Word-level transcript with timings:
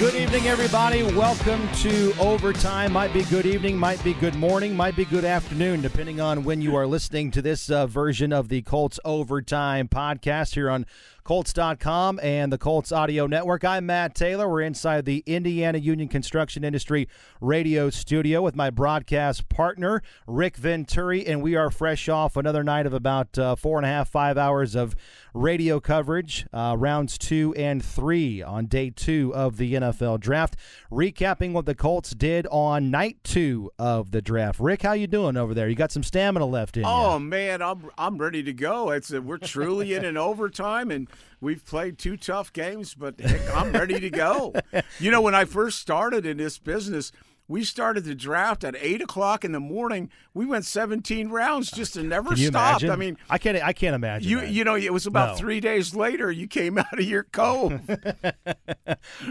Good 0.00 0.14
evening, 0.14 0.46
everybody. 0.48 1.02
Welcome 1.02 1.68
to 1.82 2.14
Overtime. 2.18 2.90
Might 2.90 3.12
be 3.12 3.22
good 3.24 3.44
evening, 3.44 3.76
might 3.76 4.02
be 4.02 4.14
good 4.14 4.34
morning, 4.34 4.74
might 4.74 4.96
be 4.96 5.04
good 5.04 5.26
afternoon, 5.26 5.82
depending 5.82 6.22
on 6.22 6.42
when 6.42 6.62
you 6.62 6.74
are 6.74 6.86
listening 6.86 7.30
to 7.32 7.42
this 7.42 7.70
uh, 7.70 7.86
version 7.86 8.32
of 8.32 8.48
the 8.48 8.62
Colts 8.62 8.98
Overtime 9.04 9.88
podcast 9.88 10.54
here 10.54 10.70
on 10.70 10.86
Colts.com 11.30 12.18
and 12.24 12.52
the 12.52 12.58
Colts 12.58 12.90
Audio 12.90 13.28
Network. 13.28 13.64
I'm 13.64 13.86
Matt 13.86 14.16
Taylor. 14.16 14.48
We're 14.48 14.62
inside 14.62 15.04
the 15.04 15.22
Indiana 15.26 15.78
Union 15.78 16.08
Construction 16.08 16.64
Industry 16.64 17.06
radio 17.40 17.88
studio 17.88 18.42
with 18.42 18.56
my 18.56 18.68
broadcast 18.68 19.48
partner, 19.48 20.02
Rick 20.26 20.56
Venturi, 20.56 21.24
and 21.24 21.40
we 21.40 21.54
are 21.54 21.70
fresh 21.70 22.08
off 22.08 22.36
another 22.36 22.64
night 22.64 22.84
of 22.84 22.92
about 22.92 23.38
uh, 23.38 23.54
four 23.54 23.78
and 23.78 23.86
a 23.86 23.88
half, 23.88 24.08
five 24.08 24.36
hours 24.36 24.74
of 24.74 24.96
radio 25.32 25.78
coverage, 25.78 26.46
uh, 26.52 26.74
rounds 26.76 27.16
two 27.16 27.54
and 27.56 27.84
three 27.84 28.42
on 28.42 28.66
day 28.66 28.90
two 28.90 29.32
of 29.32 29.56
the 29.56 29.74
NFL 29.74 30.18
draft. 30.18 30.56
Recapping 30.90 31.52
what 31.52 31.64
the 31.64 31.76
Colts 31.76 32.10
did 32.10 32.48
on 32.50 32.90
night 32.90 33.18
two 33.22 33.70
of 33.78 34.10
the 34.10 34.20
draft. 34.20 34.58
Rick, 34.58 34.82
how 34.82 34.94
you 34.94 35.06
doing 35.06 35.36
over 35.36 35.54
there? 35.54 35.68
You 35.68 35.76
got 35.76 35.92
some 35.92 36.02
stamina 36.02 36.44
left 36.44 36.76
in 36.76 36.82
Oh 36.84 37.18
you. 37.18 37.20
man, 37.20 37.62
I'm 37.62 37.88
I'm 37.96 38.18
ready 38.18 38.42
to 38.42 38.52
go. 38.52 38.90
It's 38.90 39.14
uh, 39.14 39.22
we're 39.22 39.38
truly 39.38 39.94
in 39.94 40.04
an 40.04 40.16
overtime, 40.16 40.90
and 40.90 41.08
we've 41.40 41.64
played 41.64 41.98
two 41.98 42.16
tough 42.16 42.52
games, 42.52 42.94
but 42.94 43.18
heck, 43.20 43.54
I'm 43.54 43.72
ready 43.72 43.98
to 44.00 44.10
go. 44.10 44.52
You 44.98 45.10
know, 45.10 45.20
when 45.20 45.34
I 45.34 45.44
first 45.44 45.78
started 45.78 46.24
in 46.26 46.36
this 46.36 46.58
business. 46.58 47.12
We 47.48 47.64
started 47.64 48.04
the 48.04 48.14
draft 48.14 48.62
at 48.62 48.76
eight 48.78 49.02
o'clock 49.02 49.44
in 49.44 49.50
the 49.50 49.58
morning. 49.58 50.08
We 50.34 50.46
went 50.46 50.64
17 50.66 51.30
rounds 51.30 51.68
just 51.72 51.94
to 51.94 52.02
never 52.04 52.36
stopped. 52.36 52.84
imagine? 52.84 52.90
I 52.90 52.94
mean, 52.94 53.16
I 53.28 53.38
can't. 53.38 53.60
I 53.60 53.72
can't 53.72 53.96
imagine. 53.96 54.30
you 54.30 54.38
that. 54.38 54.50
you 54.50 54.62
know, 54.62 54.76
it 54.76 54.92
was 54.92 55.04
about 55.04 55.30
No. 55.30 55.34
three 55.34 55.58
days 55.58 55.92
later 55.92 56.30
you 56.30 56.46
came 56.46 56.78
out 56.78 56.96
of 56.96 57.04
your 57.04 57.24
cove. 57.24 57.80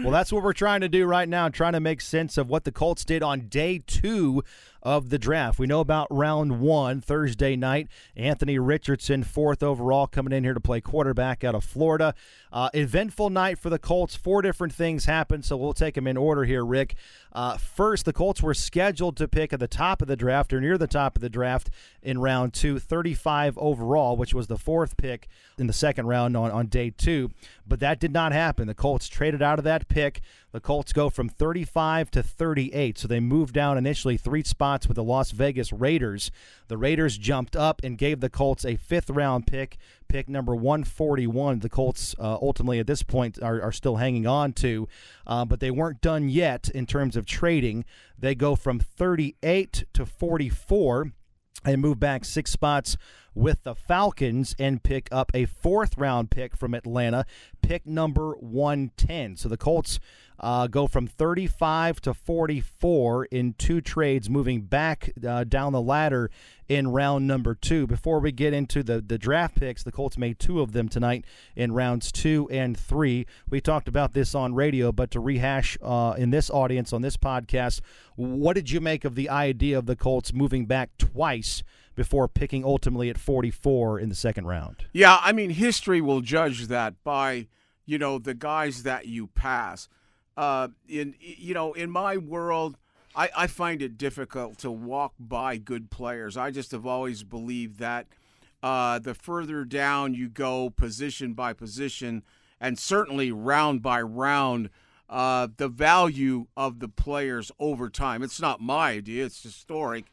Well, 0.02 0.10
that's 0.10 0.32
what 0.32 0.42
we're 0.42 0.52
trying 0.52 0.80
to 0.82 0.88
do 0.88 1.06
right 1.06 1.28
now, 1.28 1.48
trying 1.48 1.72
to 1.74 1.80
make 1.80 2.00
sense 2.00 2.36
of 2.38 2.48
what 2.48 2.64
the 2.64 2.72
Colts 2.72 3.04
did 3.04 3.22
on 3.22 3.48
day 3.48 3.82
two 3.86 4.42
of 4.82 5.10
the 5.10 5.18
draft. 5.18 5.58
We 5.58 5.66
know 5.66 5.80
about 5.80 6.08
round 6.10 6.60
one, 6.60 7.00
Thursday 7.00 7.56
night. 7.56 7.88
Anthony 8.16 8.58
Richardson, 8.58 9.24
fourth 9.24 9.62
overall, 9.62 10.06
coming 10.06 10.32
in 10.32 10.44
here 10.44 10.54
to 10.54 10.60
play 10.60 10.80
quarterback 10.80 11.44
out 11.44 11.54
of 11.54 11.64
Florida. 11.64 12.14
Uh, 12.52 12.70
eventful 12.74 13.30
night 13.30 13.58
for 13.58 13.70
the 13.70 13.78
Colts. 13.78 14.16
Four 14.16 14.42
different 14.42 14.72
things 14.72 15.04
happened, 15.04 15.44
so 15.44 15.56
we'll 15.56 15.72
take 15.72 15.94
them 15.94 16.06
in 16.06 16.16
order 16.16 16.44
here, 16.44 16.64
Rick. 16.64 16.94
Uh, 17.32 17.56
first, 17.56 18.04
the 18.04 18.12
Colts 18.12 18.42
were 18.42 18.54
scheduled 18.54 19.16
to 19.18 19.28
pick 19.28 19.52
at 19.52 19.60
the 19.60 19.68
top 19.68 20.02
of 20.02 20.08
the 20.08 20.16
draft 20.16 20.52
or 20.52 20.60
near 20.60 20.76
the 20.76 20.86
top 20.86 21.16
of 21.16 21.22
the 21.22 21.28
draft 21.28 21.70
in 22.02 22.18
round 22.18 22.52
two, 22.52 22.78
35 22.78 23.56
overall, 23.58 24.16
which 24.16 24.34
was 24.34 24.48
the 24.48 24.58
fourth 24.58 24.96
pick 24.96 25.28
in 25.58 25.66
the 25.66 25.72
second 25.72 26.06
round 26.06 26.36
on, 26.36 26.50
on 26.50 26.66
day 26.66 26.90
two. 26.90 27.30
But 27.66 27.80
that 27.80 28.00
did 28.00 28.12
not 28.12 28.32
happen. 28.32 28.66
The 28.66 28.74
Colts 28.74 29.08
traded 29.08 29.42
out 29.42 29.58
of 29.58 29.64
that 29.64 29.88
pick. 29.88 30.20
The 30.52 30.60
Colts 30.60 30.92
go 30.92 31.10
from 31.10 31.28
35 31.28 32.10
to 32.12 32.22
38. 32.22 32.98
So 32.98 33.08
they 33.08 33.20
moved 33.20 33.54
down 33.54 33.78
initially 33.78 34.16
three 34.16 34.42
spots 34.42 34.88
with 34.88 34.96
the 34.96 35.04
Las 35.04 35.30
Vegas 35.30 35.72
Raiders. 35.72 36.30
The 36.68 36.76
Raiders 36.76 37.16
jumped 37.16 37.54
up 37.54 37.80
and 37.84 37.96
gave 37.96 38.20
the 38.20 38.30
Colts 38.30 38.64
a 38.64 38.76
fifth 38.76 39.10
round 39.10 39.46
pick, 39.46 39.76
pick 40.08 40.28
number 40.28 40.54
141. 40.54 41.60
The 41.60 41.68
Colts 41.68 42.14
uh, 42.18 42.38
ultimately 42.42 42.78
at 42.78 42.86
this 42.86 43.02
point 43.02 43.40
are, 43.42 43.62
are 43.62 43.72
still 43.72 43.96
hanging 43.96 44.26
on 44.26 44.52
to, 44.54 44.88
uh, 45.26 45.44
but 45.44 45.60
they 45.60 45.70
weren't 45.70 46.00
done 46.00 46.28
yet 46.28 46.68
in 46.68 46.86
terms 46.86 47.16
of 47.16 47.26
trading. 47.26 47.84
They 48.18 48.34
go 48.34 48.56
from 48.56 48.80
38 48.80 49.84
to 49.92 50.06
44 50.06 51.12
and 51.64 51.80
move 51.80 52.00
back 52.00 52.24
six 52.24 52.50
spots 52.50 52.96
with 53.34 53.62
the 53.62 53.74
Falcons 53.74 54.54
and 54.58 54.82
pick 54.82 55.08
up 55.12 55.30
a 55.34 55.46
fourth 55.46 55.96
round 55.96 56.30
pick 56.30 56.56
from 56.56 56.74
Atlanta, 56.74 57.24
pick 57.62 57.86
number 57.86 58.32
110. 58.34 59.36
So 59.36 59.48
the 59.48 59.56
Colts 59.56 60.00
uh, 60.40 60.66
go 60.66 60.86
from 60.86 61.06
35 61.06 62.00
to 62.00 62.14
44 62.14 63.26
in 63.26 63.54
two 63.54 63.80
trades, 63.80 64.30
moving 64.30 64.62
back 64.62 65.12
uh, 65.26 65.44
down 65.44 65.72
the 65.72 65.80
ladder 65.80 66.30
in 66.68 66.88
round 66.88 67.26
number 67.26 67.54
two. 67.54 67.86
Before 67.86 68.20
we 68.20 68.32
get 68.32 68.54
into 68.54 68.82
the, 68.82 69.00
the 69.00 69.18
draft 69.18 69.56
picks, 69.56 69.82
the 69.82 69.92
Colts 69.92 70.16
made 70.16 70.38
two 70.38 70.60
of 70.60 70.72
them 70.72 70.88
tonight 70.88 71.24
in 71.54 71.72
rounds 71.72 72.10
two 72.10 72.48
and 72.50 72.76
three. 72.76 73.26
We 73.50 73.60
talked 73.60 73.86
about 73.86 74.14
this 74.14 74.34
on 74.34 74.54
radio, 74.54 74.92
but 74.92 75.10
to 75.10 75.20
rehash 75.20 75.76
uh, 75.82 76.14
in 76.16 76.30
this 76.30 76.48
audience, 76.48 76.92
on 76.92 77.02
this 77.02 77.16
podcast, 77.16 77.80
what 78.16 78.54
did 78.54 78.70
you 78.70 78.80
make 78.80 79.04
of 79.04 79.14
the 79.14 79.28
idea 79.28 79.76
of 79.76 79.86
the 79.86 79.96
Colts 79.96 80.32
moving 80.32 80.64
back 80.64 80.90
twice 80.96 81.62
before 81.94 82.28
picking 82.28 82.64
ultimately 82.64 83.10
at 83.10 83.18
44 83.18 83.98
in 83.98 84.08
the 84.08 84.14
second 84.14 84.46
round? 84.46 84.84
Yeah, 84.92 85.18
I 85.20 85.32
mean, 85.32 85.50
history 85.50 86.00
will 86.00 86.20
judge 86.20 86.66
that 86.68 87.02
by 87.04 87.48
you 87.86 87.98
know 87.98 88.18
the 88.18 88.34
guys 88.34 88.84
that 88.84 89.06
you 89.06 89.26
pass. 89.26 89.88
Uh, 90.36 90.68
in 90.88 91.14
you 91.18 91.54
know, 91.54 91.72
in 91.72 91.90
my 91.90 92.16
world, 92.16 92.76
I, 93.14 93.30
I 93.36 93.46
find 93.46 93.82
it 93.82 93.98
difficult 93.98 94.58
to 94.58 94.70
walk 94.70 95.14
by 95.18 95.56
good 95.56 95.90
players. 95.90 96.36
I 96.36 96.50
just 96.50 96.70
have 96.70 96.86
always 96.86 97.24
believed 97.24 97.78
that 97.80 98.06
uh, 98.62 98.98
the 98.98 99.14
further 99.14 99.64
down 99.64 100.14
you 100.14 100.28
go, 100.28 100.70
position 100.70 101.34
by 101.34 101.52
position, 101.52 102.22
and 102.60 102.78
certainly 102.78 103.32
round 103.32 103.82
by 103.82 104.00
round, 104.00 104.70
uh, 105.08 105.48
the 105.56 105.68
value 105.68 106.46
of 106.56 106.78
the 106.78 106.88
players 106.88 107.50
over 107.58 107.90
time. 107.90 108.22
It's 108.22 108.40
not 108.40 108.60
my 108.60 108.92
idea; 108.92 109.24
it's 109.24 109.42
historic. 109.42 110.06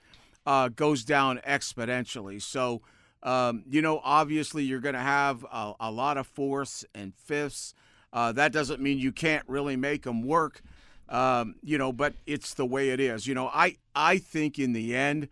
Uh, 0.48 0.70
goes 0.70 1.04
down 1.04 1.40
exponentially. 1.46 2.42
So. 2.42 2.82
Um, 3.24 3.64
you 3.68 3.82
know, 3.82 4.00
obviously, 4.04 4.64
you're 4.64 4.80
going 4.80 4.94
to 4.94 5.00
have 5.00 5.44
a, 5.52 5.74
a 5.80 5.92
lot 5.92 6.18
of 6.18 6.28
fourths 6.28 6.86
and 6.94 7.14
fifths. 7.16 7.74
Uh, 8.14 8.32
that 8.34 8.54
doesn't 8.54 8.80
mean 8.80 9.00
you 9.00 9.12
can't 9.12 9.44
really 9.48 9.76
make 9.76 10.04
them 10.04 10.22
work, 10.22 10.62
um, 11.10 11.56
you 11.64 11.80
know, 11.80 11.92
but 11.92 12.14
it's 12.28 12.54
the 12.54 12.66
way 12.66 12.90
it 12.92 13.00
is. 13.00 13.26
You 13.26 13.34
know, 13.34 13.48
I, 13.48 13.78
I 13.96 14.20
think 14.20 14.60
in 14.60 14.74
the 14.74 14.96
end, 14.96 15.30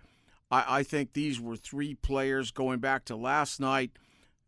I, 0.50 0.80
I 0.80 0.84
think 0.84 1.14
these 1.14 1.40
were 1.40 1.56
three 1.56 1.94
players 1.94 2.50
going 2.52 2.80
back 2.80 3.06
to 3.06 3.16
last 3.16 3.60
night 3.60 3.92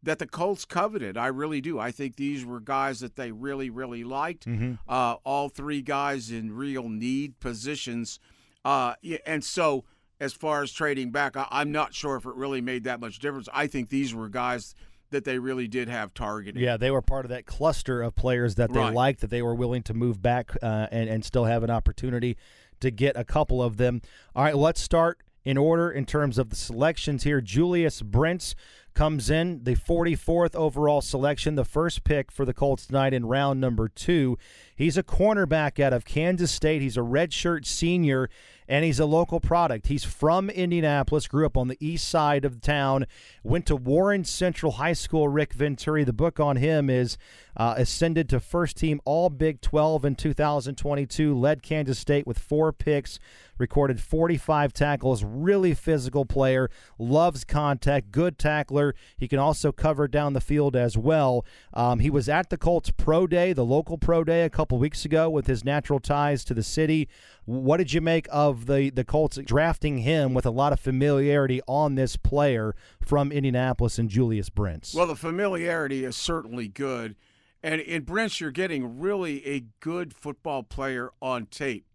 that 0.01 0.17
the 0.19 0.27
Colts 0.27 0.65
coveted. 0.65 1.15
I 1.15 1.27
really 1.27 1.61
do. 1.61 1.79
I 1.79 1.91
think 1.91 2.15
these 2.15 2.43
were 2.43 2.59
guys 2.59 2.99
that 3.01 3.15
they 3.15 3.31
really, 3.31 3.69
really 3.69 4.03
liked. 4.03 4.45
Uh, 4.89 5.15
all 5.23 5.47
three 5.47 5.83
guys 5.83 6.31
in 6.31 6.51
real 6.55 6.89
need 6.89 7.39
positions. 7.39 8.19
Uh, 8.65 8.95
and 9.25 9.43
so 9.43 9.85
as 10.19 10.33
far 10.33 10.63
as 10.63 10.71
trading 10.71 11.11
back, 11.11 11.35
I, 11.37 11.47
I'm 11.51 11.71
not 11.71 11.93
sure 11.93 12.15
if 12.15 12.25
it 12.25 12.33
really 12.35 12.61
made 12.61 12.85
that 12.85 12.99
much 12.99 13.19
difference. 13.19 13.47
I 13.53 13.67
think 13.67 13.89
these 13.89 14.13
were 14.13 14.29
guys 14.29 14.75
that 15.09 15.23
they 15.23 15.39
really 15.39 15.67
did 15.67 15.87
have 15.87 16.13
targeted. 16.13 16.61
Yeah, 16.61 16.75
they 16.75 16.91
were 16.91 17.01
part 17.01 17.23
of 17.25 17.29
that 17.29 17.45
cluster 17.45 18.01
of 18.01 18.15
players 18.15 18.55
that 18.55 18.73
they 18.73 18.79
Right. 18.79 18.93
liked, 18.93 19.21
that 19.21 19.29
they 19.29 19.41
were 19.41 19.55
willing 19.55 19.83
to 19.83 19.93
move 19.93 20.21
back 20.21 20.51
uh, 20.61 20.87
and, 20.91 21.09
and 21.09 21.23
still 21.23 21.45
have 21.45 21.63
an 21.63 21.69
opportunity 21.69 22.35
to 22.81 22.91
get 22.91 23.15
a 23.15 23.23
couple 23.23 23.63
of 23.63 23.77
them. 23.77 24.01
All 24.35 24.43
right, 24.43 24.55
let's 24.55 24.81
start 24.81 25.19
in 25.45 25.57
order 25.57 25.89
in 25.89 26.05
terms 26.05 26.37
of 26.37 26.49
the 26.49 26.57
selections 26.57 27.23
here. 27.23 27.39
Julius 27.39 28.01
Brents 28.01 28.53
comes 28.93 29.29
in, 29.29 29.63
the 29.63 29.75
44th 29.75 30.55
overall 30.55 30.99
selection, 31.01 31.55
the 31.55 31.63
first 31.63 32.03
pick 32.03 32.29
for 32.31 32.43
the 32.43 32.53
Colts 32.53 32.85
tonight 32.87 33.13
in 33.13 33.25
round 33.25 33.61
number 33.61 33.87
two. 33.87 34.37
He's 34.75 34.97
a 34.97 35.03
cornerback 35.03 35.79
out 35.81 35.93
of 35.93 36.03
Kansas 36.03 36.51
State. 36.51 36.81
He's 36.81 36.97
a 36.97 37.01
redshirt 37.01 37.65
senior, 37.65 38.29
and 38.67 38.83
he's 38.83 38.99
a 38.99 39.05
local 39.05 39.39
product. 39.39 39.87
He's 39.87 40.03
from 40.03 40.49
Indianapolis, 40.49 41.27
grew 41.27 41.45
up 41.45 41.57
on 41.57 41.67
the 41.67 41.77
east 41.79 42.07
side 42.07 42.45
of 42.45 42.53
the 42.53 42.59
town, 42.59 43.05
went 43.43 43.65
to 43.67 43.75
Warren 43.75 44.23
Central 44.23 44.73
High 44.73 44.93
School. 44.93 45.27
Rick 45.27 45.53
Venturi, 45.53 46.03
the 46.03 46.13
book 46.13 46.39
on 46.39 46.57
him 46.57 46.89
is 46.89 47.17
uh, 47.55 47.75
ascended 47.77 48.29
to 48.29 48.39
first 48.39 48.77
team 48.77 48.99
All 49.05 49.29
Big 49.29 49.61
12 49.61 50.05
in 50.05 50.15
2022, 50.15 51.37
led 51.37 51.63
Kansas 51.63 51.99
State 51.99 52.27
with 52.27 52.39
four 52.39 52.73
picks, 52.73 53.19
recorded 53.57 54.01
45 54.01 54.73
tackles, 54.73 55.23
really 55.23 55.73
physical 55.73 56.25
player, 56.25 56.69
loves 56.97 57.43
contact, 57.43 58.11
good 58.11 58.37
tackler. 58.37 58.95
He 59.17 59.27
can 59.27 59.39
also 59.39 59.71
cover 59.71 60.07
down 60.07 60.33
the 60.33 60.41
field 60.41 60.75
as 60.75 60.97
well. 60.97 61.45
Um, 61.73 61.99
he 61.99 62.09
was 62.09 62.29
at 62.29 62.49
the 62.49 62.57
Colts 62.57 62.91
Pro 62.91 63.27
Day, 63.27 63.53
the 63.53 63.65
local 63.65 63.97
Pro 63.97 64.23
Day, 64.23 64.43
a 64.43 64.49
couple 64.49 64.77
weeks 64.77 65.05
ago 65.05 65.29
with 65.29 65.47
his 65.47 65.63
natural 65.63 65.99
ties 65.99 66.43
to 66.45 66.53
the 66.53 66.63
city. 66.63 67.07
What 67.45 67.77
did 67.77 67.93
you 67.93 68.01
make 68.01 68.27
of 68.31 68.65
the, 68.65 68.89
the 68.89 69.03
Colts 69.03 69.37
drafting 69.37 69.99
him 69.99 70.33
with 70.33 70.45
a 70.45 70.51
lot 70.51 70.73
of 70.73 70.79
familiarity 70.79 71.61
on 71.67 71.95
this 71.95 72.17
player 72.17 72.75
from 73.01 73.31
Indianapolis 73.31 73.97
and 73.97 74.09
Julius 74.09 74.49
Brents? 74.49 74.93
Well, 74.93 75.07
the 75.07 75.15
familiarity 75.15 76.03
is 76.03 76.15
certainly 76.15 76.67
good. 76.67 77.15
And 77.63 77.81
in 77.81 78.03
Brents, 78.03 78.39
you're 78.39 78.51
getting 78.51 78.99
really 78.99 79.45
a 79.45 79.65
good 79.79 80.13
football 80.13 80.63
player 80.63 81.11
on 81.21 81.47
tape 81.47 81.85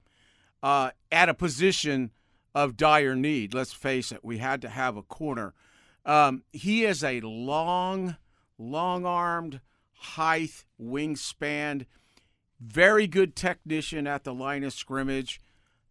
uh, 0.63 0.91
at 1.11 1.29
a 1.29 1.35
position 1.35 2.11
of 2.55 2.77
dire 2.77 3.17
need. 3.17 3.55
Let's 3.55 3.73
face 3.73 4.13
it, 4.13 4.25
we 4.25 4.39
had 4.39 4.61
to 4.63 4.69
have 4.69 4.97
a 4.97 5.03
corner. 5.03 5.55
Um, 6.05 6.43
he 6.53 6.85
is 6.85 7.03
a 7.03 7.21
long, 7.21 8.17
long 8.59 9.07
armed, 9.07 9.61
height, 9.93 10.65
wingspan, 10.81 11.87
very 12.61 13.07
good 13.07 13.35
technician 13.35 14.07
at 14.07 14.25
the 14.25 14.35
line 14.35 14.65
of 14.65 14.73
scrimmage, 14.73 15.41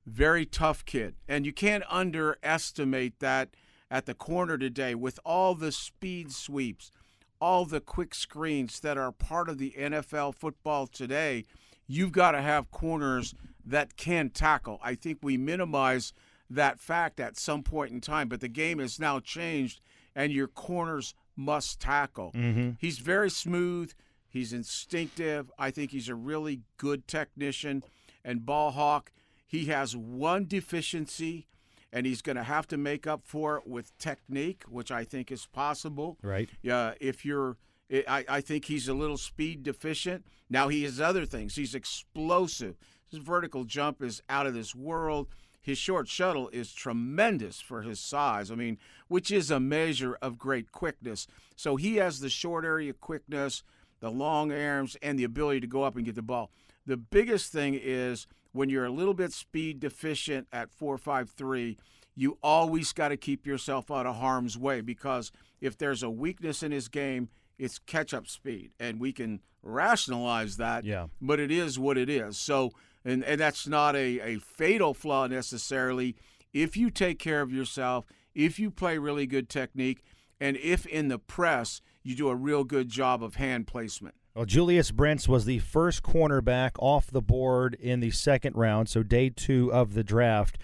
very 0.05 0.45
tough 0.45 0.85
kid. 0.85 1.15
And 1.27 1.45
you 1.45 1.53
can't 1.53 1.83
underestimate 1.89 3.19
that 3.19 3.49
at 3.89 4.05
the 4.05 4.13
corner 4.13 4.57
today 4.57 4.95
with 4.95 5.19
all 5.25 5.55
the 5.55 5.71
speed 5.71 6.31
sweeps, 6.31 6.91
all 7.39 7.65
the 7.65 7.81
quick 7.81 8.13
screens 8.13 8.79
that 8.79 8.97
are 8.97 9.11
part 9.11 9.49
of 9.49 9.57
the 9.57 9.73
NFL 9.77 10.35
football 10.35 10.87
today. 10.87 11.45
You've 11.91 12.11
got 12.11 12.31
to 12.31 12.41
have 12.41 12.71
corners 12.71 13.35
that 13.65 13.97
can 13.97 14.29
tackle. 14.29 14.79
I 14.81 14.95
think 14.95 15.19
we 15.21 15.37
minimize 15.37 16.13
that 16.49 16.79
fact 16.79 17.19
at 17.19 17.37
some 17.37 17.63
point 17.63 17.91
in 17.91 18.01
time, 18.01 18.27
but 18.27 18.41
the 18.41 18.47
game 18.47 18.79
has 18.79 18.99
now 18.99 19.19
changed, 19.19 19.81
and 20.15 20.31
your 20.31 20.47
corners 20.47 21.13
must 21.35 21.79
tackle. 21.79 22.31
Mm-hmm. 22.33 22.71
He's 22.79 22.99
very 22.99 23.29
smooth. 23.29 23.93
He's 24.27 24.53
instinctive. 24.53 25.51
I 25.59 25.71
think 25.71 25.91
he's 25.91 26.09
a 26.09 26.15
really 26.15 26.61
good 26.77 27.07
technician. 27.07 27.83
And 28.23 28.45
ball 28.45 28.71
hawk, 28.71 29.11
he 29.45 29.65
has 29.65 29.95
one 29.95 30.45
deficiency, 30.45 31.47
and 31.91 32.05
he's 32.05 32.21
going 32.21 32.37
to 32.37 32.43
have 32.43 32.67
to 32.67 32.77
make 32.77 33.05
up 33.05 33.21
for 33.25 33.57
it 33.57 33.67
with 33.67 33.97
technique, 33.97 34.63
which 34.69 34.91
I 34.91 35.03
think 35.03 35.31
is 35.31 35.45
possible. 35.45 36.17
Right. 36.21 36.49
Yeah, 36.61 36.93
if 37.01 37.25
you're, 37.25 37.57
I, 37.91 38.25
I 38.27 38.41
think 38.41 38.65
he's 38.65 38.87
a 38.87 38.93
little 38.93 39.17
speed 39.17 39.63
deficient. 39.63 40.25
Now 40.49 40.69
he 40.69 40.83
has 40.83 41.01
other 41.01 41.25
things. 41.25 41.55
He's 41.55 41.75
explosive. 41.75 42.75
His 43.09 43.19
vertical 43.19 43.65
jump 43.65 44.01
is 44.01 44.21
out 44.29 44.47
of 44.47 44.53
this 44.53 44.73
world. 44.73 45.27
His 45.61 45.77
short 45.77 46.07
shuttle 46.07 46.49
is 46.49 46.73
tremendous 46.73 47.59
for 47.59 47.83
his 47.83 47.99
size. 47.99 48.49
I 48.49 48.55
mean, 48.55 48.77
which 49.07 49.29
is 49.29 49.51
a 49.51 49.59
measure 49.59 50.17
of 50.21 50.37
great 50.37 50.71
quickness. 50.71 51.27
So 51.55 51.75
he 51.75 51.97
has 51.97 52.19
the 52.19 52.29
short 52.29 52.65
area 52.65 52.93
quickness, 52.93 53.63
the 53.99 54.09
long 54.09 54.51
arms, 54.51 54.97
and 55.01 55.19
the 55.19 55.23
ability 55.23 55.59
to 55.59 55.67
go 55.67 55.83
up 55.83 55.95
and 55.95 56.05
get 56.05 56.15
the 56.15 56.21
ball. 56.21 56.49
The 56.85 56.97
biggest 56.97 57.51
thing 57.51 57.79
is 57.81 58.25
when 58.53 58.69
you're 58.69 58.85
a 58.85 58.91
little 58.91 59.13
bit 59.13 59.33
speed 59.33 59.79
deficient 59.79 60.47
at 60.51 60.71
453, 60.71 61.77
you 62.15 62.37
always 62.41 62.91
got 62.91 63.09
to 63.09 63.17
keep 63.17 63.45
yourself 63.45 63.91
out 63.91 64.05
of 64.05 64.15
harm's 64.15 64.57
way 64.57 64.81
because 64.81 65.31
if 65.59 65.77
there's 65.77 66.03
a 66.03 66.09
weakness 66.09 66.63
in 66.63 66.71
his 66.71 66.87
game, 66.87 67.29
it's 67.57 67.79
catch 67.79 68.13
up 68.13 68.27
speed. 68.27 68.71
And 68.79 68.99
we 68.99 69.11
can 69.13 69.41
rationalize 69.63 70.57
that, 70.57 70.83
Yeah. 70.85 71.07
but 71.21 71.39
it 71.39 71.51
is 71.51 71.77
what 71.77 71.97
it 71.97 72.09
is. 72.09 72.37
So, 72.37 72.71
and, 73.05 73.23
and 73.23 73.39
that's 73.39 73.67
not 73.67 73.95
a, 73.95 74.19
a 74.19 74.39
fatal 74.39 74.93
flaw 74.93 75.27
necessarily. 75.27 76.15
If 76.53 76.75
you 76.75 76.89
take 76.89 77.19
care 77.19 77.41
of 77.41 77.51
yourself, 77.51 78.05
if 78.35 78.59
you 78.59 78.71
play 78.71 78.97
really 78.97 79.25
good 79.27 79.49
technique, 79.49 80.03
and 80.39 80.57
if 80.57 80.85
in 80.85 81.07
the 81.07 81.19
press 81.19 81.81
you 82.03 82.15
do 82.15 82.29
a 82.29 82.35
real 82.35 82.63
good 82.63 82.89
job 82.89 83.23
of 83.23 83.35
hand 83.35 83.67
placement. 83.67 84.15
Well, 84.33 84.45
Julius 84.45 84.91
Brents 84.91 85.27
was 85.27 85.45
the 85.45 85.59
first 85.59 86.03
cornerback 86.03 86.71
off 86.79 87.07
the 87.11 87.21
board 87.21 87.75
in 87.79 87.99
the 87.99 88.11
second 88.11 88.55
round, 88.55 88.87
so 88.89 89.03
day 89.03 89.29
two 89.29 89.71
of 89.73 89.93
the 89.93 90.03
draft. 90.03 90.57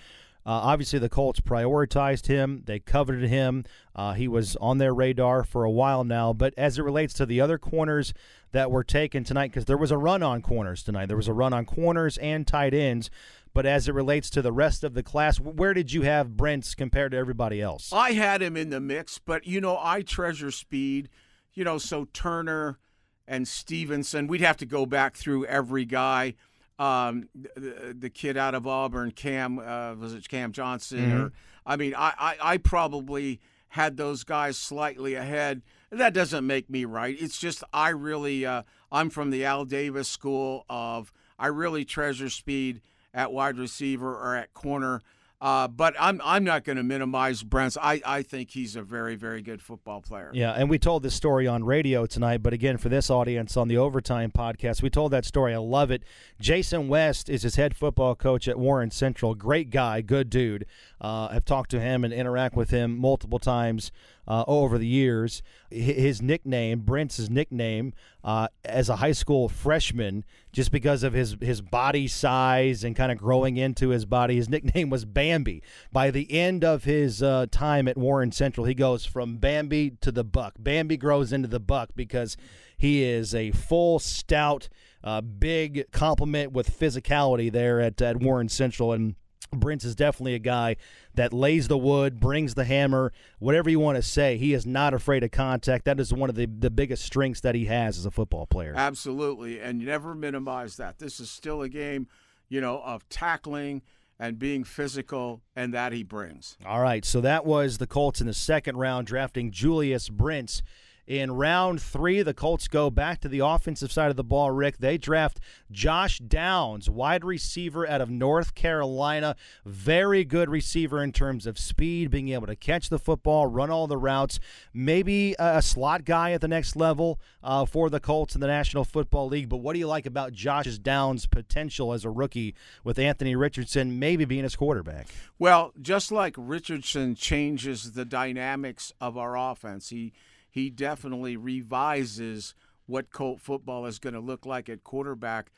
Uh, 0.48 0.62
obviously, 0.64 0.98
the 0.98 1.10
Colts 1.10 1.42
prioritized 1.42 2.28
him. 2.28 2.64
They 2.66 2.80
coveted 2.80 3.30
him. 3.30 3.66
Uh, 3.94 4.14
he 4.14 4.30
was 4.30 4.56
on 4.62 4.78
their 4.78 4.94
radar 4.94 5.44
for 5.44 5.66
a 5.66 5.70
while 5.70 6.06
now. 6.06 6.32
But 6.32 6.54
as 6.56 6.80
it 6.80 6.84
relates 6.84 7.14
to 7.16 7.26
the 7.26 7.42
other 7.42 7.58
corners 7.58 8.14
that 8.54 8.72
were 8.72 8.86
taken 8.86 9.26
tonight, 9.26 9.52
because 9.52 9.66
there 9.66 9.78
was 9.78 9.92
a 9.92 9.98
run 9.98 10.24
on 10.24 10.42
corners 10.42 10.84
tonight, 10.84 11.08
there 11.08 11.18
was 11.18 11.28
a 11.28 11.34
run 11.34 11.52
on 11.52 11.66
corners 11.66 12.18
and 12.20 12.48
tight 12.48 12.74
ends. 12.74 13.10
But 13.54 13.66
as 13.66 13.90
it 13.90 13.94
relates 13.94 14.30
to 14.30 14.42
the 14.42 14.54
rest 14.54 14.86
of 14.86 14.94
the 14.94 15.04
class, 15.04 15.38
where 15.38 15.74
did 15.74 15.92
you 15.92 16.04
have 16.04 16.38
Brents 16.38 16.76
compared 16.76 17.12
to 17.12 17.18
everybody 17.18 17.62
else? 17.62 17.92
I 17.92 18.14
had 18.14 18.42
him 18.42 18.56
in 18.56 18.70
the 18.70 18.80
mix, 18.80 19.20
but 19.20 19.46
you 19.46 19.60
know, 19.60 19.78
I 19.82 20.02
treasure 20.02 20.52
speed. 20.52 21.10
You 21.56 21.66
know, 21.66 21.78
so 21.78 22.08
Turner 22.14 22.80
and 23.28 23.46
Stevenson, 23.46 24.28
we'd 24.28 24.40
have 24.40 24.58
to 24.58 24.66
go 24.66 24.86
back 24.86 25.18
through 25.18 25.44
every 25.46 25.84
guy. 25.84 26.36
Um, 26.80 27.30
the, 27.34 27.96
the 27.98 28.10
kid 28.10 28.38
out 28.38 28.54
of 28.54 28.68
Auburn, 28.68 29.12
Cam, 29.12 29.58
uh, 29.58 29.96
was 29.96 30.14
it 30.14 30.28
Cam 30.30 30.52
Johnson? 30.52 31.12
Or 31.12 31.32
I 31.66 31.76
mean, 31.76 31.96
I, 31.96 32.14
I, 32.18 32.38
I 32.54 32.58
probably 32.58 33.40
had 33.70 33.98
those 33.98 34.24
guys 34.24 34.58
slightly 34.58 35.16
ahead. 35.16 35.62
That 35.92 36.14
doesn't 36.14 36.46
make 36.46 36.70
me 36.70 36.86
right. 36.86 37.16
It's 37.20 37.40
just 37.40 37.64
I 37.74 37.90
really, 37.90 38.46
uh, 38.46 38.64
I'm 38.92 39.10
from 39.10 39.32
the 39.32 39.44
Al 39.44 39.66
Davis 39.66 40.08
school 40.08 40.66
of 40.70 41.12
I 41.40 41.48
really 41.48 41.84
treasure 41.84 42.30
speed 42.30 42.82
at 43.14 43.32
wide 43.32 43.58
receiver 43.58 44.14
or 44.16 44.36
at 44.36 44.54
corner. 44.54 45.02
Uh, 45.40 45.68
but 45.68 45.94
I'm 46.00 46.20
I'm 46.24 46.44
not 46.44 46.64
going 46.64 46.78
to 46.78 46.84
minimize 46.84 47.44
Brents. 47.44 47.78
I, 47.80 48.02
I 48.04 48.24
think 48.24 48.50
he's 48.50 48.76
a 48.76 48.82
very 48.82 49.16
very 49.16 49.44
good 49.44 49.62
football 49.62 50.02
player. 50.02 50.32
Yeah, 50.34 50.54
and 50.54 50.68
we 50.68 50.80
told 50.80 51.04
this 51.04 51.14
story 51.14 51.46
on 51.46 51.64
radio 51.64 52.08
tonight, 52.08 52.42
but 52.42 52.54
again, 52.54 52.78
for 52.78 52.90
this 52.90 53.12
audience 53.12 53.56
on 53.56 53.68
the 53.68 53.78
Overtime 53.78 54.32
podcast, 54.32 54.82
we 54.82 54.90
told 54.90 55.12
that 55.12 55.26
story. 55.26 55.54
I 55.54 55.58
love 55.58 55.92
it. 55.92 56.02
Jason 56.40 56.88
West 56.88 57.30
is 57.30 57.44
his 57.44 57.56
head 57.56 57.76
football 57.76 58.16
coach 58.16 58.48
at 58.48 58.58
Warren 58.58 58.90
Central. 58.90 59.36
Great 59.36 59.70
guy, 59.70 60.02
good 60.02 60.32
dude. 60.32 60.66
Uh, 61.00 61.28
I've 61.30 61.46
talked 61.46 61.70
to 61.72 61.80
him 61.80 62.04
and 62.04 62.12
interact 62.12 62.56
with 62.56 62.72
him 62.72 62.98
multiple 62.98 63.38
times 63.38 63.92
uh, 64.28 64.44
over 64.48 64.78
the 64.78 64.88
years. 64.88 65.42
His 65.70 66.22
nickname, 66.22 66.80
Brents' 66.82 67.30
nickname, 67.30 67.94
uh, 68.24 68.48
as 68.66 68.90
a 68.90 68.98
high 68.98 69.14
school 69.14 69.48
freshman, 69.48 70.26
just 70.52 70.72
because 70.72 71.04
of 71.04 71.14
his 71.14 71.38
his 71.40 71.62
body 71.62 72.08
size 72.08 72.84
and 72.84 72.96
kind 72.96 73.12
of 73.12 73.18
growing 73.18 73.58
into 73.58 73.90
his 73.90 74.06
body, 74.06 74.36
his 74.36 74.50
nickname 74.58 74.90
was 74.90 75.06
Bambi. 75.28 75.62
By 75.92 76.10
the 76.10 76.32
end 76.32 76.64
of 76.64 76.86
his 76.86 77.22
uh, 77.22 77.48
time 77.52 77.88
at 77.88 77.98
Warren 77.98 78.32
Central, 78.32 78.66
he 78.66 78.74
goes 78.74 79.06
from 79.06 79.38
Bambi 79.38 79.92
to 80.02 80.12
the 80.12 80.24
Buck. 80.24 80.54
Bambi 80.58 80.96
grows 80.96 81.34
into 81.34 81.50
the 81.50 81.60
Buck 81.60 81.90
because 81.96 82.38
he 82.78 83.04
is 83.04 83.36
a 83.36 83.52
full, 83.52 84.00
stout, 84.00 84.70
uh, 85.04 85.20
big 85.20 85.92
complement 85.92 86.54
with 86.54 86.80
physicality 86.80 87.52
there 87.52 87.82
at, 87.82 88.02
at 88.02 88.22
Warren 88.22 88.50
Central 88.50 88.94
and. 88.94 89.16
Brents 89.50 89.86
is 89.86 89.96
definitely 89.96 90.36
a 90.36 90.40
guy 90.40 90.76
that 91.14 91.32
lays 91.32 91.70
the 91.70 91.78
wood, 91.78 92.20
brings 92.20 92.56
the 92.56 92.66
hammer, 92.66 93.14
whatever 93.40 93.70
you 93.70 93.80
want 93.80 93.96
to 93.96 94.02
say. 94.02 94.36
He 94.36 94.54
is 94.54 94.66
not 94.66 94.94
afraid 94.94 95.24
of 95.24 95.32
contact. 95.32 95.86
That 95.86 96.02
is 96.02 96.12
one 96.12 96.30
of 96.30 96.36
the, 96.36 96.48
the 96.48 96.70
biggest 96.70 97.06
strengths 97.06 97.40
that 97.42 97.56
he 97.56 97.64
has 97.64 97.98
as 97.98 98.06
a 98.06 98.12
football 98.12 98.46
player. 98.46 98.74
Absolutely, 98.76 99.62
and 99.62 99.80
you 99.80 99.88
never 99.88 100.14
minimize 100.14 100.76
that. 100.76 101.00
This 101.00 101.22
is 101.22 101.32
still 101.32 101.62
a 101.62 101.70
game, 101.70 102.08
you 102.50 102.60
know, 102.60 102.82
of 102.84 103.08
tackling 103.08 103.84
and 104.20 104.40
being 104.40 104.64
physical, 104.64 105.42
and 105.56 105.74
that 105.74 105.94
he 105.94 106.04
brings. 106.04 106.58
All 106.66 106.82
right, 106.82 107.06
so 107.06 107.22
that 107.22 107.46
was 107.46 107.78
the 107.78 107.88
Colts 107.88 108.20
in 108.22 108.28
the 108.28 108.34
second 108.34 108.78
round 108.78 109.08
drafting 109.08 109.52
Julius 109.52 110.10
Brents. 110.10 110.62
In 111.08 111.32
round 111.32 111.82
three, 111.82 112.22
the 112.22 112.34
Colts 112.34 112.68
go 112.68 112.90
back 112.90 113.22
to 113.22 113.30
the 113.30 113.40
offensive 113.40 113.94
side 113.94 114.10
of 114.10 114.18
the 114.18 114.26
ball, 114.26 114.52
Rick. 114.52 114.80
They 114.80 114.98
draft 114.98 115.40
Josh 115.72 116.20
Downs, 116.20 116.90
wide 116.90 117.24
receiver 117.24 117.88
out 117.88 118.02
of 118.02 118.10
North 118.10 118.56
Carolina. 118.56 119.38
Very 119.66 120.26
good 120.26 120.50
receiver 120.50 121.02
in 121.02 121.14
terms 121.14 121.48
of 121.48 121.58
speed, 121.58 122.12
being 122.12 122.28
able 122.28 122.48
to 122.48 122.58
catch 122.58 122.90
the 122.90 123.00
football, 123.00 123.48
run 123.48 123.70
all 123.70 123.88
the 123.88 123.98
routes. 123.98 124.42
Maybe 124.74 125.34
a 125.40 125.62
slot 125.62 126.04
guy 126.04 126.34
at 126.34 126.42
the 126.42 126.48
next 126.50 126.76
level 126.76 127.22
uh, 127.42 127.66
for 127.66 127.90
the 127.90 128.02
Colts 128.02 128.36
in 128.36 128.42
the 128.42 128.48
National 128.48 128.84
Football 128.84 129.30
League. 129.30 129.48
But 129.48 129.58
what 129.58 129.74
do 129.74 129.80
you 129.80 129.88
like 129.88 130.06
about 130.06 130.34
Josh 130.34 130.78
Downs' 130.78 131.26
potential 131.26 131.94
as 131.94 132.04
a 132.04 132.10
rookie 132.10 132.54
with 132.84 133.00
Anthony 133.00 133.34
Richardson 133.34 133.98
maybe 133.98 134.26
being 134.26 134.44
his 134.44 134.58
quarterback? 134.58 135.08
Well, 135.40 135.72
just 135.82 136.12
like 136.12 136.36
Richardson 136.38 137.16
changes 137.16 137.94
the 137.94 138.04
dynamics 138.04 138.92
of 139.00 139.18
our 139.18 139.38
offense, 139.38 139.88
he 139.88 140.12
he 140.58 140.72
definitely 140.72 141.38
revises 141.38 142.56
what 142.88 143.12
Colt 143.12 143.40
football 143.40 143.86
is 143.86 144.00
going 144.00 144.16
to 144.16 144.20
look 144.20 144.44
like 144.44 144.70
at 144.70 144.84
quarterback. 144.84 145.52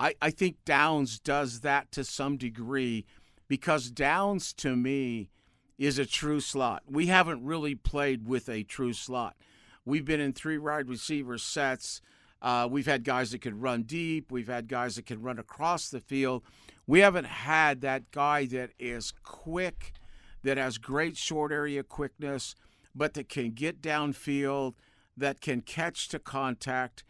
I, 0.00 0.14
I 0.22 0.30
think 0.30 0.64
Downs 0.64 1.18
does 1.18 1.60
that 1.60 1.92
to 1.92 2.04
some 2.04 2.38
degree 2.38 3.04
because 3.48 3.90
Downs, 3.90 4.54
to 4.54 4.74
me, 4.74 5.28
is 5.76 5.98
a 5.98 6.06
true 6.06 6.40
slot. 6.40 6.84
We 6.86 7.08
haven't 7.08 7.44
really 7.44 7.74
played 7.74 8.26
with 8.26 8.48
a 8.48 8.62
true 8.62 8.94
slot. 8.94 9.36
We've 9.84 10.06
been 10.06 10.20
in 10.20 10.32
three 10.32 10.56
wide 10.56 10.88
receiver 10.88 11.36
sets. 11.36 12.00
Uh, 12.40 12.66
we've 12.70 12.86
had 12.86 13.04
guys 13.04 13.32
that 13.32 13.42
could 13.42 13.60
run 13.60 13.82
deep. 13.82 14.32
We've 14.32 14.48
had 14.48 14.68
guys 14.68 14.96
that 14.96 15.04
can 15.04 15.20
run 15.20 15.38
across 15.38 15.90
the 15.90 16.00
field. 16.00 16.42
We 16.86 17.00
haven't 17.00 17.26
had 17.26 17.82
that 17.82 18.10
guy 18.10 18.46
that 18.46 18.70
is 18.78 19.12
quick, 19.22 19.92
that 20.44 20.56
has 20.56 20.78
great 20.78 21.18
short 21.18 21.52
area 21.52 21.82
quickness, 21.82 22.54
but 22.96 23.14
that 23.14 23.28
can 23.28 23.50
get 23.50 23.82
downfield, 23.82 24.74
that 25.16 25.40
can 25.40 25.60
catch 25.60 26.08
to 26.08 26.18
contact. 26.18 27.04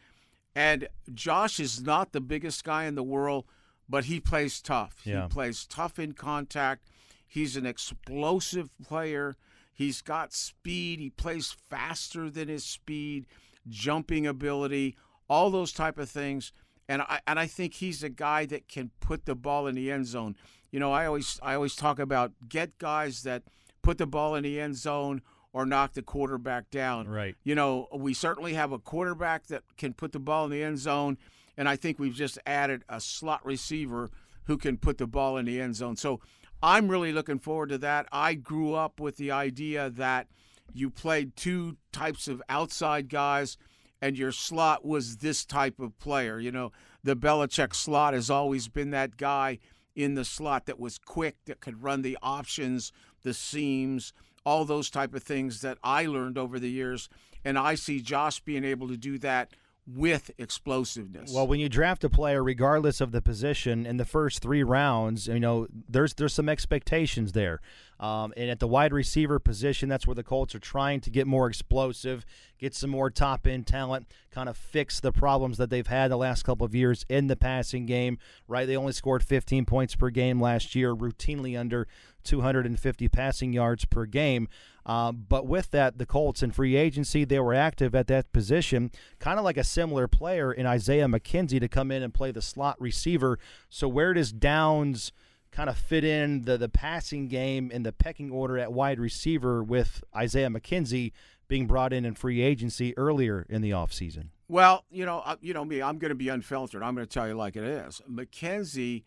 And 0.55 0.89
Josh 1.13 1.61
is 1.61 1.83
not 1.83 2.13
the 2.13 2.21
biggest 2.21 2.65
guy 2.65 2.85
in 2.85 2.95
the 2.95 3.03
world, 3.03 3.45
but 3.89 4.07
he 4.07 4.21
plays 4.21 4.61
tough. 4.61 5.03
Yeah. 5.05 5.23
He 5.23 5.29
plays 5.29 5.65
tough 5.67 5.99
in 5.99 6.13
contact. 6.13 6.89
He's 7.27 7.57
an 7.57 7.67
explosive 7.67 8.71
player. 8.83 9.37
He's 9.73 10.01
got 10.01 10.33
speed. 10.33 11.01
He 11.01 11.11
plays 11.11 11.55
faster 11.69 12.31
than 12.31 12.49
his 12.49 12.65
speed, 12.65 13.27
jumping 13.69 14.27
ability, 14.27 14.97
all 15.29 15.51
those 15.51 15.73
type 15.73 15.99
of 15.99 16.09
things. 16.09 16.53
And 16.89 17.03
I 17.03 17.21
and 17.27 17.39
I 17.39 17.47
think 17.47 17.75
he's 17.75 18.03
a 18.03 18.09
guy 18.09 18.47
that 18.47 18.69
can 18.69 18.91
put 19.01 19.27
the 19.27 19.35
ball 19.35 19.67
in 19.67 19.75
the 19.75 19.91
end 19.91 20.07
zone. 20.07 20.37
You 20.71 20.81
know, 20.81 20.93
I 20.93 21.05
always 21.07 21.39
I 21.43 21.55
always 21.55 21.77
talk 21.77 21.99
about 21.99 22.33
get 22.49 22.79
guys 22.79 23.23
that 23.25 23.43
put 23.83 23.99
the 23.99 24.07
ball 24.07 24.35
in 24.35 24.45
the 24.45 24.61
end 24.61 24.77
zone 24.77 25.21
or 25.57 25.65
knock 25.65 25.95
the 25.95 26.03
quarterback 26.03 26.69
down. 26.69 27.09
Right. 27.09 27.35
You 27.43 27.55
know, 27.55 27.89
we 27.91 28.13
certainly 28.13 28.53
have 28.53 28.73
a 28.73 28.79
quarterback 28.79 29.47
that 29.47 29.63
can 29.79 29.95
put 29.95 30.13
the 30.13 30.19
ball 30.19 30.45
in 30.45 30.51
the 30.51 30.63
end 30.63 30.79
zone, 30.79 31.17
and 31.57 31.67
I 31.67 31.77
think 31.77 31.99
we've 31.99 32.13
just 32.13 32.39
added 32.45 32.85
a 32.91 33.01
slot 33.01 33.43
receiver 33.43 34.11
who 34.45 34.59
can 34.59 34.77
put 34.77 34.99
the 34.99 35.07
ball 35.07 35.39
in 35.39 35.47
the 35.47 35.59
end 35.59 35.75
zone. 35.75 35.97
So 35.97 36.21
I'm 36.63 36.89
really 36.89 37.11
looking 37.11 37.39
forward 37.39 37.71
to 37.71 37.79
that. 37.79 38.07
I 38.13 38.35
grew 38.35 38.75
up 38.75 39.01
with 39.01 39.17
the 39.17 39.31
idea 39.31 39.89
that 39.89 40.27
you 40.75 40.91
played 40.91 41.37
two 41.37 41.79
types 41.91 42.29
of 42.29 42.43
outside 42.51 43.09
guys, 43.09 43.57
and 44.03 44.19
your 44.19 44.33
slot 44.33 44.85
was 44.85 45.17
this 45.17 45.47
type 45.47 45.81
of 45.81 45.99
player. 45.99 46.39
You 46.39 46.53
know, 46.53 46.71
the 47.03 47.17
Belichick 47.17 47.75
slot 47.75 48.13
has 48.13 48.29
always 48.29 48.69
been 48.69 48.91
that 48.91 49.17
guy 49.17 49.59
in 49.95 50.17
the 50.17 50.25
slot 50.27 50.67
that 50.67 50.79
was 50.79 50.99
quick, 50.99 51.37
that 51.47 51.61
could 51.61 51.83
run 51.83 52.03
the 52.03 52.19
options, 52.23 52.93
the 53.23 53.33
seams, 53.33 54.13
all 54.47 54.65
those 54.65 54.89
type 54.89 55.13
of 55.13 55.25
things 55.25 55.61
that 55.61 55.77
I 55.83 56.07
learned 56.07 56.39
over 56.39 56.59
the 56.59 56.71
years. 56.71 57.11
And 57.45 57.59
I 57.59 57.75
see 57.75 58.01
Josh 58.01 58.41
being 58.41 58.65
able 58.65 58.89
to 58.89 58.97
do 58.97 59.19
that 59.19 59.51
with 59.87 60.33
explosiveness. 60.37 61.33
Well, 61.33 61.47
when 61.47 61.61
you 61.61 61.69
draft 61.69 62.03
a 62.03 62.11
player, 62.11 62.43
regardless 62.43 63.01
of 63.01 63.13
the 63.13 63.23
position, 63.23 63.87
in 63.87 63.99
the 63.99 64.05
first 64.05 64.43
three 64.43 64.65
rounds, 64.65 65.29
you 65.29 65.39
know 65.39 65.69
there's 65.89 66.15
there's 66.15 66.35
some 66.35 66.49
expectations 66.49 67.33
there. 67.33 67.61
Um, 67.99 68.35
and 68.37 68.51
at 68.51 68.59
the 68.59 68.67
wide 68.67 68.93
receiver 68.93 69.39
position, 69.39 69.89
that's 69.89 70.07
where 70.07 70.15
the 70.15 70.25
Colts 70.25 70.55
are 70.55 70.61
trying 70.61 71.01
to 71.01 71.11
get 71.11 71.27
more 71.27 71.47
explosive, 71.47 72.27
get 72.59 72.75
some 72.75 72.91
more 72.91 73.11
top 73.11 73.47
end 73.47 73.67
talent, 73.67 74.07
kind 74.31 74.49
of 74.49 74.57
fix 74.57 75.01
the 75.01 75.13
problems 75.13 75.57
that 75.59 75.71
they've 75.71 75.87
had 75.87 76.11
the 76.11 76.17
last 76.17 76.43
couple 76.43 76.67
of 76.67 76.75
years 76.75 77.07
in 77.09 77.29
the 77.29 77.37
passing 77.37 77.87
game. 77.87 78.19
Right, 78.49 78.67
they 78.67 78.77
only 78.77 78.93
scored 78.93 79.23
15 79.23 79.67
points 79.67 79.95
per 79.95 80.11
game 80.11 80.41
last 80.41 80.75
year, 80.75 80.95
routinely 80.95 81.59
under 81.59 81.87
250 82.27 83.09
passing 83.09 83.53
yards 83.53 83.85
per 83.85 84.07
game. 84.07 84.49
Um, 84.85 85.25
but 85.29 85.47
with 85.47 85.71
that, 85.73 85.99
the 85.99 86.07
Colts 86.07 86.43
in 86.43 86.53
free 86.53 86.77
agency, 86.77 87.25
they 87.25 87.41
were 87.41 87.55
active 87.55 87.95
at 87.95 88.07
that 88.09 88.33
position, 88.33 88.91
kind 89.19 89.39
of 89.39 89.45
like 89.45 89.57
a 89.57 89.65
similar 89.65 90.07
player 90.07 90.53
in 90.53 90.67
Isaiah 90.67 91.07
McKenzie 91.07 91.61
to 91.61 91.69
come 91.69 91.91
in 91.91 92.03
and 92.03 92.15
play 92.15 92.31
the 92.31 92.43
slot 92.43 92.81
receiver. 92.81 93.39
So 93.69 93.89
where 93.89 94.15
does 94.15 94.33
Downs 94.33 95.13
kind 95.51 95.71
of 95.71 95.79
fit 95.79 96.05
in 96.05 96.43
the, 96.43 96.59
the 96.59 96.69
passing 96.69 97.29
game 97.29 97.71
in 97.71 97.83
the 97.83 97.93
pecking 97.93 98.31
order 98.31 98.59
at 98.59 98.73
wide 98.73 99.01
receiver 99.01 99.63
with 99.63 100.05
Isaiah 100.15 100.51
McKenzie 100.51 101.13
being 101.49 101.67
brought 101.67 101.93
in 101.93 102.05
in 102.05 102.15
free 102.15 102.43
agency 102.43 102.97
earlier 102.99 103.47
in 103.49 103.63
the 103.63 103.71
offseason? 103.71 104.29
Well, 104.49 104.85
you 104.91 105.05
know, 105.05 105.23
uh, 105.25 105.37
you 105.41 105.55
know 105.55 105.65
me, 105.65 105.83
I'm 105.83 105.99
going 105.99 106.11
to 106.11 106.17
be 106.17 106.29
unfiltered. 106.29 106.83
I'm 106.83 106.95
going 106.95 107.07
to 107.07 107.13
tell 107.13 107.27
you 107.27 107.35
like 107.35 107.57
it 107.57 107.65
is. 107.65 108.01
McKenzie 108.09 109.03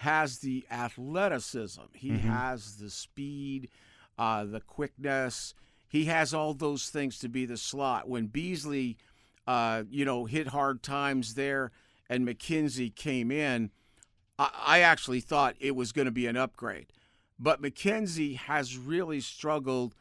has 0.00 0.38
the 0.38 0.66
athleticism. 0.70 1.82
He 1.94 2.10
mm-hmm. 2.10 2.28
has 2.28 2.76
the 2.76 2.90
speed 2.90 3.68
uh, 4.20 4.44
the 4.44 4.60
quickness. 4.60 5.54
He 5.88 6.04
has 6.04 6.34
all 6.34 6.52
those 6.52 6.90
things 6.90 7.18
to 7.20 7.28
be 7.28 7.46
the 7.46 7.56
slot. 7.56 8.06
When 8.06 8.26
Beasley, 8.26 8.98
uh, 9.46 9.84
you 9.90 10.04
know, 10.04 10.26
hit 10.26 10.48
hard 10.48 10.82
times 10.82 11.34
there 11.34 11.72
and 12.08 12.28
McKenzie 12.28 12.94
came 12.94 13.30
in, 13.30 13.70
I, 14.38 14.50
I 14.66 14.80
actually 14.80 15.20
thought 15.20 15.56
it 15.58 15.74
was 15.74 15.92
going 15.92 16.04
to 16.04 16.12
be 16.12 16.26
an 16.26 16.36
upgrade. 16.36 16.92
But 17.38 17.62
McKenzie 17.62 18.36
has 18.36 18.76
really 18.76 19.20
struggled 19.20 19.94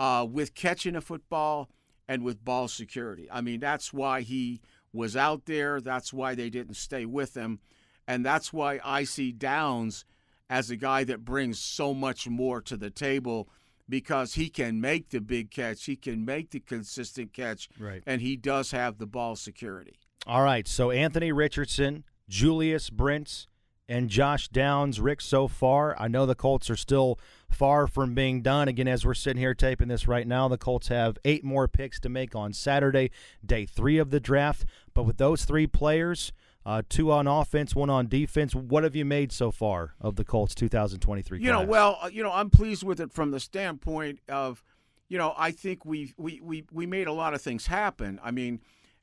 uh, 0.00 0.26
with 0.28 0.56
catching 0.56 0.96
a 0.96 1.00
football 1.00 1.70
and 2.08 2.24
with 2.24 2.44
ball 2.44 2.66
security. 2.66 3.28
I 3.30 3.40
mean, 3.40 3.60
that's 3.60 3.92
why 3.92 4.22
he 4.22 4.60
was 4.92 5.16
out 5.16 5.46
there. 5.46 5.80
That's 5.80 6.12
why 6.12 6.34
they 6.34 6.50
didn't 6.50 6.74
stay 6.74 7.06
with 7.06 7.36
him. 7.36 7.60
And 8.06 8.24
that's 8.24 8.52
why 8.52 8.80
I 8.84 9.04
see 9.04 9.32
Downs 9.32 10.04
as 10.48 10.70
a 10.70 10.76
guy 10.76 11.04
that 11.04 11.24
brings 11.24 11.58
so 11.58 11.94
much 11.94 12.28
more 12.28 12.60
to 12.62 12.76
the 12.76 12.90
table 12.90 13.48
because 13.88 14.34
he 14.34 14.48
can 14.48 14.80
make 14.80 15.10
the 15.10 15.20
big 15.20 15.50
catch, 15.50 15.84
he 15.84 15.96
can 15.96 16.24
make 16.24 16.50
the 16.50 16.60
consistent 16.60 17.32
catch, 17.32 17.68
right. 17.78 18.02
and 18.06 18.20
he 18.20 18.36
does 18.36 18.70
have 18.70 18.98
the 18.98 19.06
ball 19.06 19.34
security. 19.36 19.96
All 20.26 20.42
right, 20.42 20.66
so 20.68 20.90
Anthony 20.90 21.32
Richardson, 21.32 22.04
Julius 22.28 22.88
Brents, 22.88 23.48
and 23.88 24.08
Josh 24.08 24.48
Downs, 24.48 25.00
Rick, 25.00 25.20
so 25.20 25.48
far. 25.48 25.96
I 25.98 26.06
know 26.06 26.24
the 26.24 26.36
Colts 26.36 26.70
are 26.70 26.76
still 26.76 27.18
far 27.50 27.88
from 27.88 28.14
being 28.14 28.40
done. 28.40 28.68
Again, 28.68 28.86
as 28.86 29.04
we're 29.04 29.14
sitting 29.14 29.40
here 29.40 29.54
taping 29.54 29.88
this 29.88 30.06
right 30.06 30.28
now, 30.28 30.46
the 30.46 30.56
Colts 30.56 30.86
have 30.88 31.18
eight 31.24 31.42
more 31.42 31.66
picks 31.66 31.98
to 32.00 32.08
make 32.08 32.36
on 32.36 32.52
Saturday, 32.52 33.10
day 33.44 33.66
three 33.66 33.98
of 33.98 34.10
the 34.10 34.20
draft. 34.20 34.64
But 34.94 35.02
with 35.02 35.16
those 35.16 35.44
three 35.44 35.66
players, 35.66 36.32
uh, 36.66 36.82
two 36.88 37.10
on 37.10 37.26
offense, 37.26 37.74
one 37.74 37.90
on 37.90 38.06
defense. 38.06 38.54
What 38.54 38.84
have 38.84 38.94
you 38.94 39.04
made 39.04 39.32
so 39.32 39.50
far 39.50 39.94
of 40.00 40.16
the 40.16 40.24
Colts 40.24 40.54
2023? 40.54 41.38
You 41.38 41.44
class? 41.44 41.60
know, 41.60 41.66
well, 41.66 41.98
uh, 42.02 42.10
you 42.12 42.22
know, 42.22 42.32
I'm 42.32 42.50
pleased 42.50 42.82
with 42.82 43.00
it 43.00 43.12
from 43.12 43.30
the 43.30 43.40
standpoint 43.40 44.20
of, 44.28 44.62
you 45.08 45.16
know, 45.16 45.34
I 45.36 45.50
think 45.52 45.84
we 45.84 46.12
we 46.16 46.40
we 46.42 46.64
we 46.70 46.86
made 46.86 47.06
a 47.06 47.12
lot 47.12 47.34
of 47.34 47.40
things 47.40 47.66
happen. 47.66 48.20
I 48.22 48.30
mean, 48.30 48.60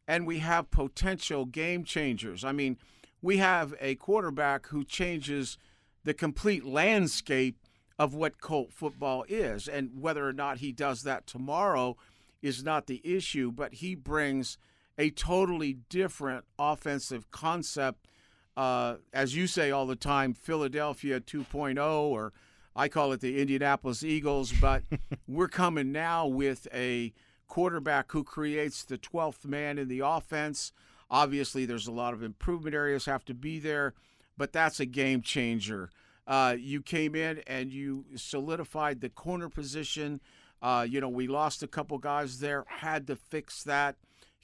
and 0.08 0.28
we 0.28 0.40
have 0.40 0.70
potential 0.72 1.46
game 1.46 1.84
changers. 1.84 2.44
I 2.44 2.52
mean, 2.52 2.78
we 3.22 3.38
have 3.38 3.74
a 3.82 3.96
quarterback 3.96 4.68
who 4.68 4.84
changes 4.84 5.58
the 6.04 6.14
complete 6.14 6.64
landscape 6.64 7.58
of 8.00 8.14
what 8.14 8.40
Colt 8.40 8.72
football 8.72 9.26
is, 9.28 9.68
and 9.68 10.00
whether 10.00 10.28
or 10.28 10.34
not 10.34 10.60
he 10.60 10.72
does 10.72 11.02
that 11.04 11.26
tomorrow 11.26 11.98
is 12.44 12.64
not 12.64 12.86
the 12.86 13.02
issue. 13.04 13.52
But 13.52 13.76
he 13.76 13.96
brings 13.96 14.60
a 14.98 15.10
totally 15.12 15.74
different 15.89 16.46
offensive 16.58 17.30
concept. 17.32 18.08
Uh, 18.56 18.96
as 19.13 19.36
you 19.36 19.46
say 19.46 19.70
all 19.70 19.86
the 19.86 19.96
time, 19.96 20.34
Philadelphia 20.34 21.20
2.0, 21.20 21.77
or 22.01 22.34
I 22.75 22.88
call 22.88 23.12
it 23.12 23.22
the 23.22 23.39
Indianapolis 23.39 24.04
Eagles, 24.04 24.51
but 24.54 24.84
we're 25.27 25.48
coming 25.48 25.92
now 25.92 26.25
with 26.25 26.68
a 26.74 27.13
quarterback 27.48 28.12
who 28.12 28.24
creates 28.24 28.84
the 28.84 28.98
12th 28.98 29.46
man 29.46 29.77
in 29.77 29.88
the 29.88 30.00
offense. 30.00 30.72
Obviously, 31.10 31.66
there's 31.66 31.88
a 31.88 31.92
lot 31.92 32.13
of 32.13 32.24
improvement 32.24 32.75
areas 32.75 33.06
have 33.06 33.24
to 33.25 33.34
be 33.34 33.60
there, 33.60 33.94
but 34.38 34.51
that's 34.51 34.80
a 34.80 34.86
game 34.86 35.22
changer. 35.22 35.89
Uh, 36.25 36.56
you 36.60 36.82
came 36.82 37.16
in 37.16 37.42
and 37.48 37.72
you 37.72 38.06
solidified 38.16 39.00
the 39.00 39.10
corner 39.10 39.48
position. 39.48 40.20
Uh, 40.62 40.86
you 40.88 41.00
know, 41.00 41.08
we 41.08 41.27
lost 41.27 41.63
a 41.63 41.68
couple 41.68 41.98
guys 42.00 42.39
there, 42.39 42.66
had 42.68 43.08
to 43.08 43.16
fix 43.16 43.63
that 43.63 43.96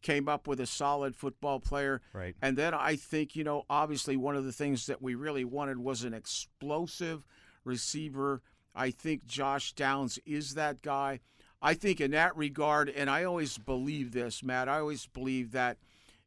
came 0.03 0.29
up 0.29 0.47
with 0.47 0.59
a 0.59 0.67
solid 0.67 1.15
football 1.15 1.59
player. 1.59 2.01
Right. 2.13 2.35
And 2.41 2.55
then 2.55 2.73
I 2.75 2.95
think, 2.95 3.35
you 3.35 3.43
know, 3.43 3.63
obviously 3.69 4.15
one 4.15 4.35
of 4.35 4.45
the 4.45 4.51
things 4.51 4.85
that 4.85 5.01
we 5.01 5.15
really 5.15 5.45
wanted 5.45 5.79
was 5.79 6.03
an 6.03 6.13
explosive 6.13 7.25
receiver. 7.63 8.41
I 8.75 8.91
think 8.91 9.25
Josh 9.25 9.73
Downs 9.73 10.19
is 10.25 10.53
that 10.53 10.81
guy. 10.81 11.21
I 11.61 11.73
think 11.73 12.01
in 12.01 12.11
that 12.11 12.35
regard, 12.35 12.89
and 12.89 13.09
I 13.09 13.23
always 13.23 13.57
believe 13.57 14.11
this, 14.11 14.43
Matt, 14.43 14.69
I 14.69 14.79
always 14.79 15.07
believe 15.07 15.51
that 15.53 15.77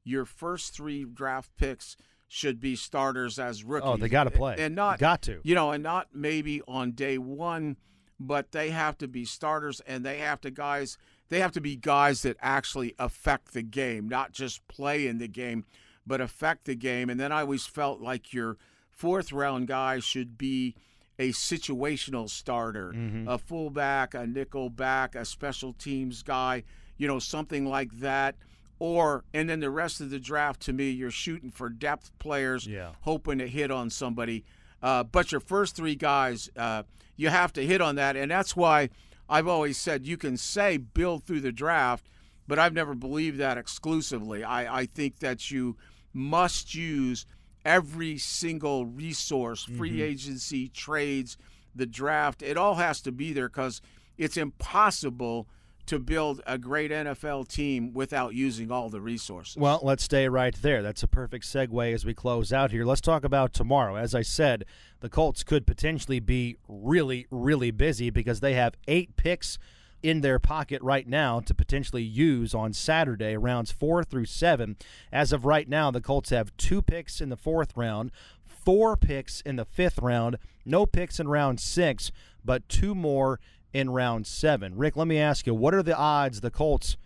your 0.03 0.25
first 0.25 0.75
three 0.75 1.05
draft 1.05 1.51
picks 1.57 1.97
should 2.27 2.59
be 2.59 2.75
starters 2.75 3.39
as 3.39 3.63
rookies. 3.63 3.89
Oh, 3.89 3.97
they 3.97 4.09
got 4.09 4.25
to 4.25 4.31
play. 4.31 4.57
And 4.59 4.75
not 4.75 4.99
got 4.99 5.23
to. 5.23 5.41
You 5.45 5.55
know, 5.55 5.71
and 5.71 5.83
not 5.83 6.09
maybe 6.15 6.63
on 6.67 6.93
day 6.93 7.19
1, 7.19 7.77
but 8.19 8.53
they 8.53 8.71
have 8.71 8.97
to 8.99 9.07
be 9.07 9.25
starters 9.25 9.81
and 9.87 10.05
they 10.05 10.19
have 10.19 10.41
to 10.41 10.51
guys– 10.51 10.97
they 11.29 11.41
have 11.41 11.53
to 11.53 11.61
be 11.61 11.77
guys 11.77 12.23
that 12.23 12.37
actually 12.41 12.95
affect 12.99 13.53
the 13.53 13.63
game, 13.63 14.09
not 14.09 14.33
just 14.33 14.67
play 14.69 15.07
in 15.07 15.19
the 15.19 15.29
game, 15.29 15.65
but 16.07 16.21
affect 16.21 16.65
the 16.65 16.75
game. 16.75 17.11
And 17.11 17.19
then 17.19 17.33
I 17.33 17.41
always 17.41 17.67
felt 17.67 18.01
like 18.01 18.33
your 18.33 18.57
fourth 18.91 19.33
round 19.33 19.67
guy 19.67 19.99
should 19.99 20.39
be 20.39 20.75
a 21.19 21.31
situational 21.31 22.29
starter, 22.29 22.93
mm-hmm. 22.95 23.27
a 23.27 23.39
fullback, 23.39 24.15
a 24.15 24.27
nickel 24.27 24.71
back, 24.71 25.15
a 25.15 25.25
special 25.25 25.73
teams 25.73 26.23
guy, 26.23 26.63
you 26.97 27.09
know, 27.09 27.19
something 27.19 27.67
like 27.67 27.91
that. 28.01 28.37
Or, 28.79 29.25
and 29.33 29.49
then 29.49 29.61
the 29.61 29.71
rest 29.71 30.03
of 30.03 30.11
the 30.11 30.19
draft 30.19 30.61
to 30.63 30.73
me, 30.73 30.91
you're 30.91 31.11
shooting 31.11 31.51
for 31.51 31.71
depth 31.71 32.11
players, 32.19 32.67
yeah. 32.67 32.91
hoping 33.01 33.39
to 33.39 33.49
hit 33.49 33.71
on 33.71 33.89
somebody. 33.89 34.45
Uh, 34.83 35.03
but 35.03 35.33
your 35.33 35.41
first 35.41 35.75
three 35.75 35.95
guys, 35.95 36.51
uh, 36.57 36.83
you 37.17 37.31
have 37.31 37.55
to 37.55 37.65
hit 37.65 37.81
on 37.81 37.97
that. 37.97 38.17
And 38.17 38.31
that's 38.31 38.55
why 38.55 38.91
I've 39.29 39.49
always 39.49 39.77
said 39.79 40.07
you 40.07 40.17
can 40.17 40.37
say 40.37 40.77
build 40.77 41.25
through 41.25 41.41
the 41.41 41.53
draft, 41.53 42.09
but 42.47 42.59
I've 42.59 42.73
never 42.73 42.95
believed 42.95 43.39
that 43.39 43.59
exclusively. 43.59 44.45
I, 44.45 44.81
I 44.81 44.87
think 44.87 45.19
that 45.19 45.51
you 45.51 45.77
must 46.13 46.75
use 46.75 47.27
every 47.65 48.17
single 48.17 48.87
resource, 48.87 49.65
free 49.65 49.91
mm-hmm. 49.91 50.03
agency, 50.03 50.69
trades, 50.69 51.37
the 51.75 51.87
draft. 51.87 52.43
It 52.43 52.57
all 52.57 52.77
has 52.77 53.01
to 53.03 53.13
be 53.13 53.33
there 53.33 53.49
because 53.49 53.83
it's 54.17 54.37
impossible 54.37 55.49
to 55.87 55.99
build 55.99 56.43
a 56.47 56.59
great 56.59 56.91
NFL 56.91 57.49
team 57.49 57.93
without 57.93 58.35
using 58.35 58.71
all 58.71 58.91
the 58.91 59.01
resources. 59.01 59.57
Well, 59.57 59.81
let's 59.83 60.05
stay 60.05 60.29
right 60.29 60.55
there. 60.55 60.83
That's 60.83 61.03
a 61.03 61.09
perfect 61.09 61.45
segue 61.45 61.93
as 61.93 62.05
we 62.05 62.15
close 62.15 62.53
out 62.53 62.71
here. 62.71 62.85
Let's 62.85 63.01
talk 63.01 63.25
about 63.25 63.53
tomorrow. 63.53 63.97
As 63.97 64.15
I 64.15 64.23
said, 64.23 64.65
the 65.01 65.09
Colts 65.09 65.43
could 65.43 65.67
potentially 65.67 66.21
be 66.21 66.57
really, 66.69 67.27
really 67.31 67.71
busy 67.71 68.11
because 68.11 68.41
they 68.41 68.55
have 68.55 68.75
eight 68.89 69.17
picks 69.17 69.59
in 70.03 70.21
their 70.21 70.39
pocket 70.39 70.81
right 70.83 71.09
now 71.09 71.41
to 71.41 71.55
potentially 71.55 72.03
use 72.03 72.55
on 72.55 72.73
Saturday, 72.73 73.37
rounds 73.37 73.73
four 73.73 74.05
through 74.05 74.27
seven. 74.27 74.77
As 75.11 75.33
of 75.33 75.45
right 75.45 75.69
now, 75.69 75.91
the 75.91 76.01
Colts 76.01 76.31
have 76.31 76.57
two 76.57 76.83
picks 76.83 77.21
in 77.21 77.29
the 77.29 77.37
fourth 77.37 77.77
round, 77.77 78.11
four 78.45 78.97
picks 78.97 79.41
in 79.41 79.57
the 79.57 79.65
fifth 79.65 79.99
round, 79.99 80.37
no 80.65 80.87
picks 80.87 81.19
in 81.19 81.29
round 81.29 81.61
six, 81.61 82.13
but 82.45 82.69
two 82.69 82.95
more 82.95 83.41
in 83.77 83.91
round 83.91 84.27
seven. 84.27 84.75
Rick, 84.75 84.97
let 84.97 85.07
me 85.07 85.19
ask 85.19 85.47
you, 85.47 85.55
what 85.55 85.75
are 85.75 85.83
the 85.83 85.95
odds 85.95 86.41
the 86.41 86.51
Colts 86.51 86.97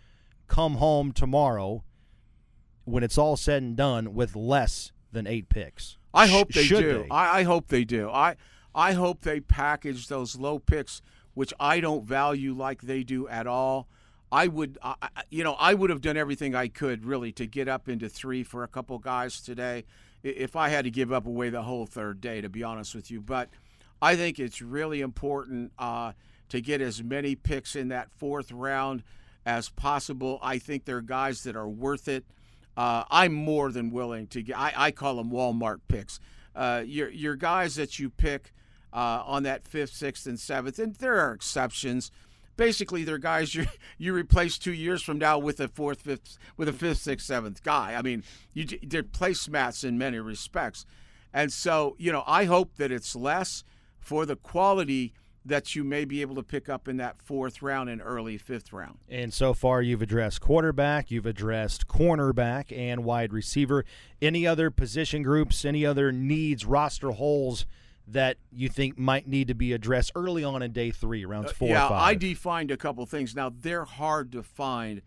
come 0.47 0.75
home 0.75 1.11
tomorrow 1.11 1.83
when 2.85 3.03
it's 3.03 3.17
all 3.17 3.35
said 3.35 3.61
and 3.61 3.75
done 3.75 4.13
with 4.13 4.37
less 4.37 4.93
than 5.11 5.27
eight 5.27 5.49
picks? 5.49 5.97
I 6.13 6.27
hope 6.27 6.53
they 6.53 6.63
Should 6.63 6.81
do. 6.81 6.99
They? 6.99 7.07
I, 7.09 7.39
I 7.39 7.43
hope 7.43 7.67
they 7.67 7.83
do. 7.83 8.09
I 8.09 8.37
I 8.73 8.93
hope 8.93 9.21
they 9.21 9.41
package 9.41 10.07
those 10.07 10.37
low 10.37 10.59
picks, 10.59 11.01
which 11.33 11.53
I 11.59 11.81
don't 11.81 12.05
value 12.05 12.53
like 12.53 12.83
they 12.83 13.03
do 13.03 13.27
at 13.27 13.47
all. 13.47 13.89
I 14.31 14.47
would, 14.47 14.77
I, 14.81 14.95
you 15.29 15.43
know, 15.43 15.57
I 15.59 15.73
would 15.73 15.89
have 15.89 15.99
done 15.99 16.15
everything 16.15 16.55
I 16.55 16.69
could 16.69 17.03
really 17.03 17.33
to 17.33 17.45
get 17.45 17.67
up 17.67 17.89
into 17.89 18.07
three 18.07 18.43
for 18.43 18.63
a 18.63 18.67
couple 18.69 18.97
guys 18.97 19.41
today, 19.41 19.83
if 20.23 20.55
I 20.55 20.69
had 20.69 20.85
to 20.85 20.91
give 20.91 21.11
up 21.11 21.27
away 21.27 21.49
the 21.49 21.63
whole 21.63 21.85
third 21.85 22.21
day, 22.21 22.39
to 22.39 22.47
be 22.47 22.63
honest 22.63 22.95
with 22.95 23.11
you. 23.11 23.19
But 23.19 23.49
I 24.01 24.15
think 24.15 24.39
it's 24.39 24.61
really 24.61 25.01
important 25.01 25.73
uh, 25.77 26.13
to 26.51 26.61
get 26.61 26.81
as 26.81 27.01
many 27.03 27.35
picks 27.35 27.75
in 27.75 27.87
that 27.87 28.11
fourth 28.11 28.51
round 28.51 29.03
as 29.45 29.69
possible. 29.69 30.39
I 30.41 30.57
think 30.57 30.85
there 30.85 30.97
are 30.97 31.01
guys 31.01 31.43
that 31.43 31.55
are 31.55 31.67
worth 31.67 32.07
it. 32.07 32.25
Uh, 32.77 33.03
I'm 33.09 33.33
more 33.33 33.71
than 33.71 33.91
willing 33.91 34.27
to 34.27 34.41
get. 34.41 34.57
I, 34.57 34.73
I 34.75 34.91
call 34.91 35.15
them 35.15 35.31
Walmart 35.31 35.79
picks. 35.87 36.19
Uh, 36.55 36.83
your 36.85 37.09
your 37.09 37.35
guys 37.35 37.75
that 37.75 37.99
you 37.99 38.09
pick 38.09 38.53
uh, 38.93 39.23
on 39.25 39.43
that 39.43 39.65
fifth, 39.65 39.93
sixth, 39.93 40.25
and 40.27 40.39
seventh, 40.39 40.77
and 40.79 40.95
there 40.95 41.19
are 41.19 41.33
exceptions 41.33 42.11
basically 42.57 43.03
they're 43.03 43.17
guys 43.17 43.55
you 43.55 43.65
you 43.97 44.13
replace 44.13 44.57
two 44.57 44.73
years 44.73 45.01
from 45.01 45.17
now 45.17 45.39
with 45.39 45.59
a 45.59 45.67
fourth, 45.67 46.01
fifth, 46.01 46.37
with 46.57 46.67
a 46.67 46.73
fifth, 46.73 46.99
sixth, 46.99 47.25
seventh 47.25 47.63
guy. 47.63 47.95
I 47.95 48.01
mean, 48.01 48.23
you 48.53 48.65
they're 48.83 49.03
placemats 49.03 49.83
in 49.83 49.97
many 49.97 50.19
respects, 50.19 50.85
and 51.33 51.51
so 51.51 51.95
you 51.97 52.11
know 52.11 52.23
I 52.27 52.45
hope 52.45 52.75
that 52.75 52.91
it's 52.91 53.15
less 53.15 53.63
for 53.99 54.25
the 54.25 54.35
quality 54.35 55.13
that 55.43 55.75
you 55.75 55.83
may 55.83 56.05
be 56.05 56.21
able 56.21 56.35
to 56.35 56.43
pick 56.43 56.69
up 56.69 56.87
in 56.87 56.97
that 56.97 57.21
fourth 57.21 57.61
round 57.61 57.89
and 57.89 58.01
early 58.03 58.37
fifth 58.37 58.71
round. 58.71 58.99
And 59.09 59.33
so 59.33 59.53
far, 59.53 59.81
you've 59.81 60.01
addressed 60.01 60.41
quarterback, 60.41 61.09
you've 61.09 61.25
addressed 61.25 61.87
cornerback, 61.87 62.75
and 62.75 63.03
wide 63.03 63.33
receiver. 63.33 63.85
Any 64.21 64.45
other 64.45 64.69
position 64.69 65.23
groups? 65.23 65.65
Any 65.65 65.85
other 65.85 66.11
needs, 66.11 66.65
roster 66.65 67.11
holes? 67.11 67.65
that 68.07 68.37
you 68.51 68.67
think 68.67 68.97
might 68.97 69.27
need 69.27 69.47
to 69.47 69.53
be 69.53 69.73
addressed 69.73 70.11
early 70.15 70.43
on 70.43 70.61
in 70.61 70.71
day 70.71 70.91
three, 70.91 71.23
rounds 71.23 71.51
uh, 71.51 71.53
four 71.53 71.69
uh, 71.69 71.71
yeah, 71.71 71.89
I 71.89 72.15
defined 72.15 72.71
a 72.71 72.75
couple 72.75 73.05
things. 73.05 73.35
Now, 73.35 73.51
they're 73.55 73.85
hard 73.85 74.31
to 74.33 74.43
find. 74.43 75.01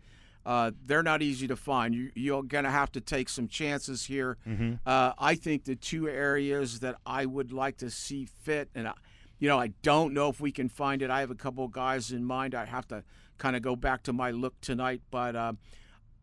Uh, 0.45 0.71
they're 0.85 1.03
not 1.03 1.21
easy 1.21 1.47
to 1.47 1.55
find. 1.55 2.11
You, 2.15 2.37
are 2.37 2.43
going 2.43 2.65
to 2.65 2.71
have 2.71 2.91
to 2.93 3.01
take 3.01 3.29
some 3.29 3.47
chances 3.47 4.05
here. 4.05 4.37
Mm-hmm. 4.47 4.75
Uh, 4.85 5.13
I 5.17 5.35
think 5.35 5.65
the 5.65 5.75
two 5.75 6.07
areas 6.07 6.79
that 6.81 6.95
I 7.05 7.25
would 7.25 7.51
like 7.51 7.77
to 7.77 7.89
see 7.89 8.25
fit, 8.43 8.69
and 8.75 8.87
I, 8.87 8.93
you 9.39 9.49
know, 9.49 9.59
I 9.59 9.67
don't 9.81 10.13
know 10.13 10.29
if 10.29 10.39
we 10.39 10.51
can 10.51 10.69
find 10.69 11.01
it. 11.01 11.09
I 11.09 11.19
have 11.19 11.31
a 11.31 11.35
couple 11.35 11.65
of 11.65 11.71
guys 11.71 12.11
in 12.11 12.23
mind. 12.23 12.55
I 12.55 12.65
have 12.65 12.87
to 12.89 13.03
kind 13.37 13.55
of 13.55 13.61
go 13.61 13.75
back 13.75 14.03
to 14.03 14.13
my 14.13 14.31
look 14.31 14.59
tonight, 14.61 15.01
but 15.11 15.35
uh, 15.35 15.53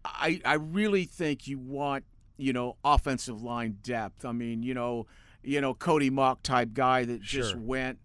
I 0.04 0.40
I 0.44 0.54
really 0.54 1.04
think 1.04 1.46
you 1.46 1.58
want 1.58 2.04
you 2.36 2.52
know 2.52 2.76
offensive 2.84 3.42
line 3.42 3.78
depth. 3.82 4.24
I 4.24 4.32
mean, 4.32 4.62
you 4.62 4.74
know 4.74 5.06
you 5.42 5.60
know, 5.60 5.74
Cody 5.74 6.10
Mauch 6.10 6.42
type 6.42 6.72
guy 6.72 7.04
that 7.04 7.20
just 7.20 7.50
sure. 7.50 7.60
went, 7.60 7.98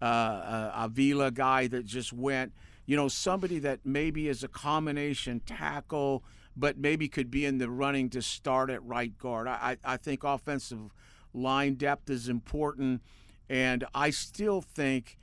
uh, 0.00 0.04
uh, 0.04 0.72
Avila 0.84 1.30
guy 1.30 1.66
that 1.66 1.84
just 1.84 2.12
went, 2.12 2.52
you 2.86 2.96
know, 2.96 3.08
somebody 3.08 3.58
that 3.60 3.80
maybe 3.84 4.28
is 4.28 4.44
a 4.44 4.48
combination 4.48 5.40
tackle, 5.40 6.22
but 6.56 6.78
maybe 6.78 7.08
could 7.08 7.30
be 7.30 7.44
in 7.44 7.58
the 7.58 7.70
running 7.70 8.10
to 8.10 8.22
start 8.22 8.70
at 8.70 8.82
right 8.84 9.16
guard. 9.18 9.48
I, 9.48 9.76
I 9.84 9.96
think 9.96 10.22
offensive 10.22 10.94
line 11.32 11.74
depth 11.74 12.10
is 12.10 12.28
important, 12.28 13.02
and 13.48 13.84
I 13.94 14.10
still 14.10 14.60
think 14.60 15.18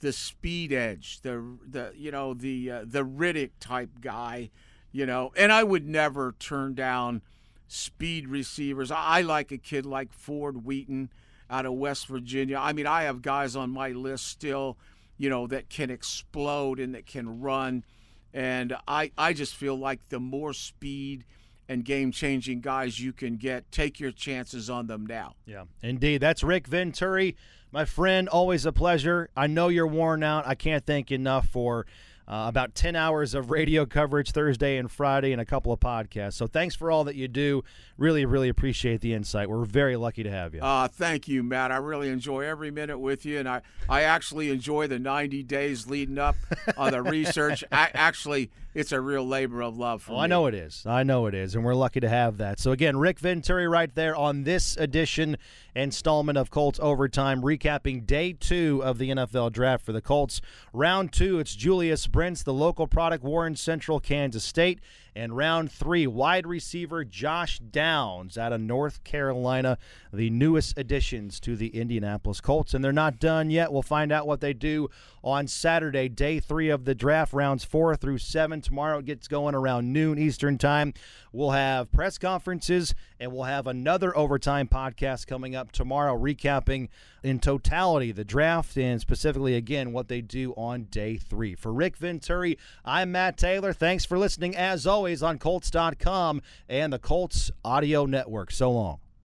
the 0.00 0.12
speed 0.12 0.72
edge, 0.72 1.20
the 1.22 1.44
the 1.68 1.92
you 1.96 2.10
know 2.10 2.34
the 2.34 2.70
uh, 2.70 2.84
the 2.84 3.04
Riddick 3.04 3.50
type 3.60 4.00
guy, 4.00 4.50
you 4.92 5.06
know, 5.06 5.32
and 5.36 5.52
I 5.52 5.64
would 5.64 5.86
never 5.86 6.34
turn 6.38 6.74
down 6.74 7.22
speed 7.68 8.28
receivers. 8.28 8.90
I 8.90 9.22
like 9.22 9.50
a 9.52 9.58
kid 9.58 9.86
like 9.86 10.12
Ford 10.12 10.64
Wheaton 10.64 11.10
out 11.50 11.66
of 11.66 11.74
West 11.74 12.06
Virginia. 12.06 12.58
I 12.58 12.72
mean, 12.72 12.86
I 12.86 13.02
have 13.02 13.22
guys 13.22 13.56
on 13.56 13.70
my 13.70 13.90
list 13.90 14.26
still, 14.26 14.76
you 15.16 15.30
know, 15.30 15.46
that 15.48 15.68
can 15.68 15.90
explode 15.90 16.80
and 16.80 16.94
that 16.94 17.06
can 17.06 17.40
run. 17.40 17.84
And 18.32 18.76
I, 18.86 19.12
I 19.16 19.32
just 19.32 19.54
feel 19.54 19.76
like 19.76 20.08
the 20.08 20.20
more 20.20 20.52
speed 20.52 21.24
and 21.68 21.84
game 21.84 22.12
changing 22.12 22.60
guys 22.60 23.00
you 23.00 23.12
can 23.12 23.36
get, 23.36 23.70
take 23.72 23.98
your 23.98 24.12
chances 24.12 24.68
on 24.70 24.86
them 24.86 25.06
now. 25.06 25.34
Yeah, 25.46 25.64
indeed. 25.82 26.18
That's 26.18 26.42
Rick 26.42 26.66
Venturi. 26.66 27.36
My 27.76 27.84
friend, 27.84 28.26
always 28.26 28.64
a 28.64 28.72
pleasure. 28.72 29.28
I 29.36 29.48
know 29.48 29.68
you're 29.68 29.86
worn 29.86 30.22
out. 30.22 30.46
I 30.46 30.54
can't 30.54 30.86
thank 30.86 31.10
you 31.10 31.16
enough 31.16 31.46
for 31.46 31.84
uh, 32.26 32.46
about 32.48 32.74
10 32.74 32.96
hours 32.96 33.34
of 33.34 33.50
radio 33.50 33.84
coverage 33.84 34.30
Thursday 34.30 34.78
and 34.78 34.90
Friday 34.90 35.30
and 35.30 35.42
a 35.42 35.44
couple 35.44 35.74
of 35.74 35.78
podcasts. 35.78 36.32
So 36.32 36.46
thanks 36.46 36.74
for 36.74 36.90
all 36.90 37.04
that 37.04 37.16
you 37.16 37.28
do. 37.28 37.64
Really, 37.98 38.24
really 38.24 38.48
appreciate 38.48 39.02
the 39.02 39.12
insight. 39.12 39.50
We're 39.50 39.66
very 39.66 39.96
lucky 39.96 40.22
to 40.22 40.30
have 40.30 40.54
you. 40.54 40.62
Uh, 40.62 40.88
thank 40.88 41.28
you, 41.28 41.42
Matt. 41.42 41.70
I 41.70 41.76
really 41.76 42.08
enjoy 42.08 42.46
every 42.46 42.70
minute 42.70 42.98
with 42.98 43.26
you, 43.26 43.38
and 43.38 43.46
I, 43.46 43.60
I 43.90 44.04
actually 44.04 44.50
enjoy 44.50 44.86
the 44.86 44.98
90 44.98 45.42
days 45.42 45.86
leading 45.86 46.16
up 46.16 46.36
on 46.78 46.92
the 46.92 47.02
research. 47.02 47.62
I, 47.70 47.90
actually, 47.92 48.50
it's 48.76 48.92
a 48.92 49.00
real 49.00 49.26
labor 49.26 49.62
of 49.62 49.78
love 49.78 50.02
for 50.02 50.12
oh, 50.12 50.16
me. 50.16 50.20
I 50.20 50.26
know 50.26 50.46
it 50.46 50.54
is. 50.54 50.84
I 50.84 51.02
know 51.02 51.26
it 51.26 51.34
is, 51.34 51.54
and 51.54 51.64
we're 51.64 51.74
lucky 51.74 52.00
to 52.00 52.08
have 52.08 52.36
that. 52.36 52.60
So, 52.60 52.72
again, 52.72 52.98
Rick 52.98 53.18
Venturi 53.18 53.66
right 53.66 53.92
there 53.94 54.14
on 54.14 54.44
this 54.44 54.76
edition 54.76 55.38
installment 55.74 56.36
of 56.36 56.50
Colts 56.50 56.78
Overtime, 56.82 57.40
recapping 57.40 58.06
day 58.06 58.34
two 58.34 58.82
of 58.84 58.98
the 58.98 59.10
NFL 59.10 59.52
Draft 59.52 59.84
for 59.84 59.92
the 59.92 60.02
Colts. 60.02 60.42
Round 60.74 61.10
two, 61.10 61.38
it's 61.38 61.56
Julius 61.56 62.06
Brents, 62.06 62.42
the 62.42 62.52
local 62.52 62.86
product, 62.86 63.24
Warren 63.24 63.56
Central, 63.56 63.98
Kansas 63.98 64.44
State. 64.44 64.80
And 65.16 65.34
round 65.34 65.72
three, 65.72 66.06
wide 66.06 66.46
receiver 66.46 67.02
Josh 67.02 67.58
Downs 67.58 68.36
out 68.36 68.52
of 68.52 68.60
North 68.60 69.02
Carolina, 69.02 69.78
the 70.12 70.28
newest 70.28 70.76
additions 70.78 71.40
to 71.40 71.56
the 71.56 71.68
Indianapolis 71.68 72.42
Colts. 72.42 72.74
And 72.74 72.84
they're 72.84 72.92
not 72.92 73.18
done 73.18 73.48
yet. 73.48 73.72
We'll 73.72 73.80
find 73.80 74.12
out 74.12 74.26
what 74.26 74.42
they 74.42 74.52
do 74.52 74.90
on 75.24 75.48
Saturday, 75.48 76.10
day 76.10 76.38
three 76.38 76.68
of 76.68 76.84
the 76.84 76.94
draft, 76.94 77.32
rounds 77.32 77.64
four 77.64 77.96
through 77.96 78.18
seven. 78.18 78.60
Tomorrow 78.60 78.98
it 78.98 79.06
gets 79.06 79.26
going 79.26 79.54
around 79.54 79.90
noon 79.90 80.18
Eastern 80.18 80.58
Time. 80.58 80.92
We'll 81.32 81.50
have 81.50 81.90
press 81.90 82.18
conferences 82.18 82.94
and 83.18 83.32
we'll 83.32 83.44
have 83.44 83.66
another 83.66 84.16
overtime 84.16 84.68
podcast 84.68 85.26
coming 85.26 85.56
up 85.56 85.72
tomorrow, 85.72 86.16
recapping 86.16 86.88
in 87.22 87.40
totality 87.40 88.12
the 88.12 88.24
draft 88.24 88.76
and 88.76 89.00
specifically, 89.00 89.56
again, 89.56 89.92
what 89.92 90.08
they 90.08 90.20
do 90.20 90.52
on 90.52 90.84
day 90.84 91.16
three. 91.16 91.54
For 91.54 91.72
Rick 91.72 91.96
Venturi, 91.96 92.56
I'm 92.84 93.12
Matt 93.12 93.36
Taylor. 93.36 93.72
Thanks 93.72 94.04
for 94.04 94.18
listening, 94.18 94.54
as 94.54 94.86
always, 95.06 95.22
on 95.22 95.38
Colts.com 95.38 96.42
and 96.68 96.92
the 96.92 96.98
Colts 96.98 97.52
Audio 97.64 98.06
Network. 98.06 98.50
So 98.50 98.72
long. 98.72 98.98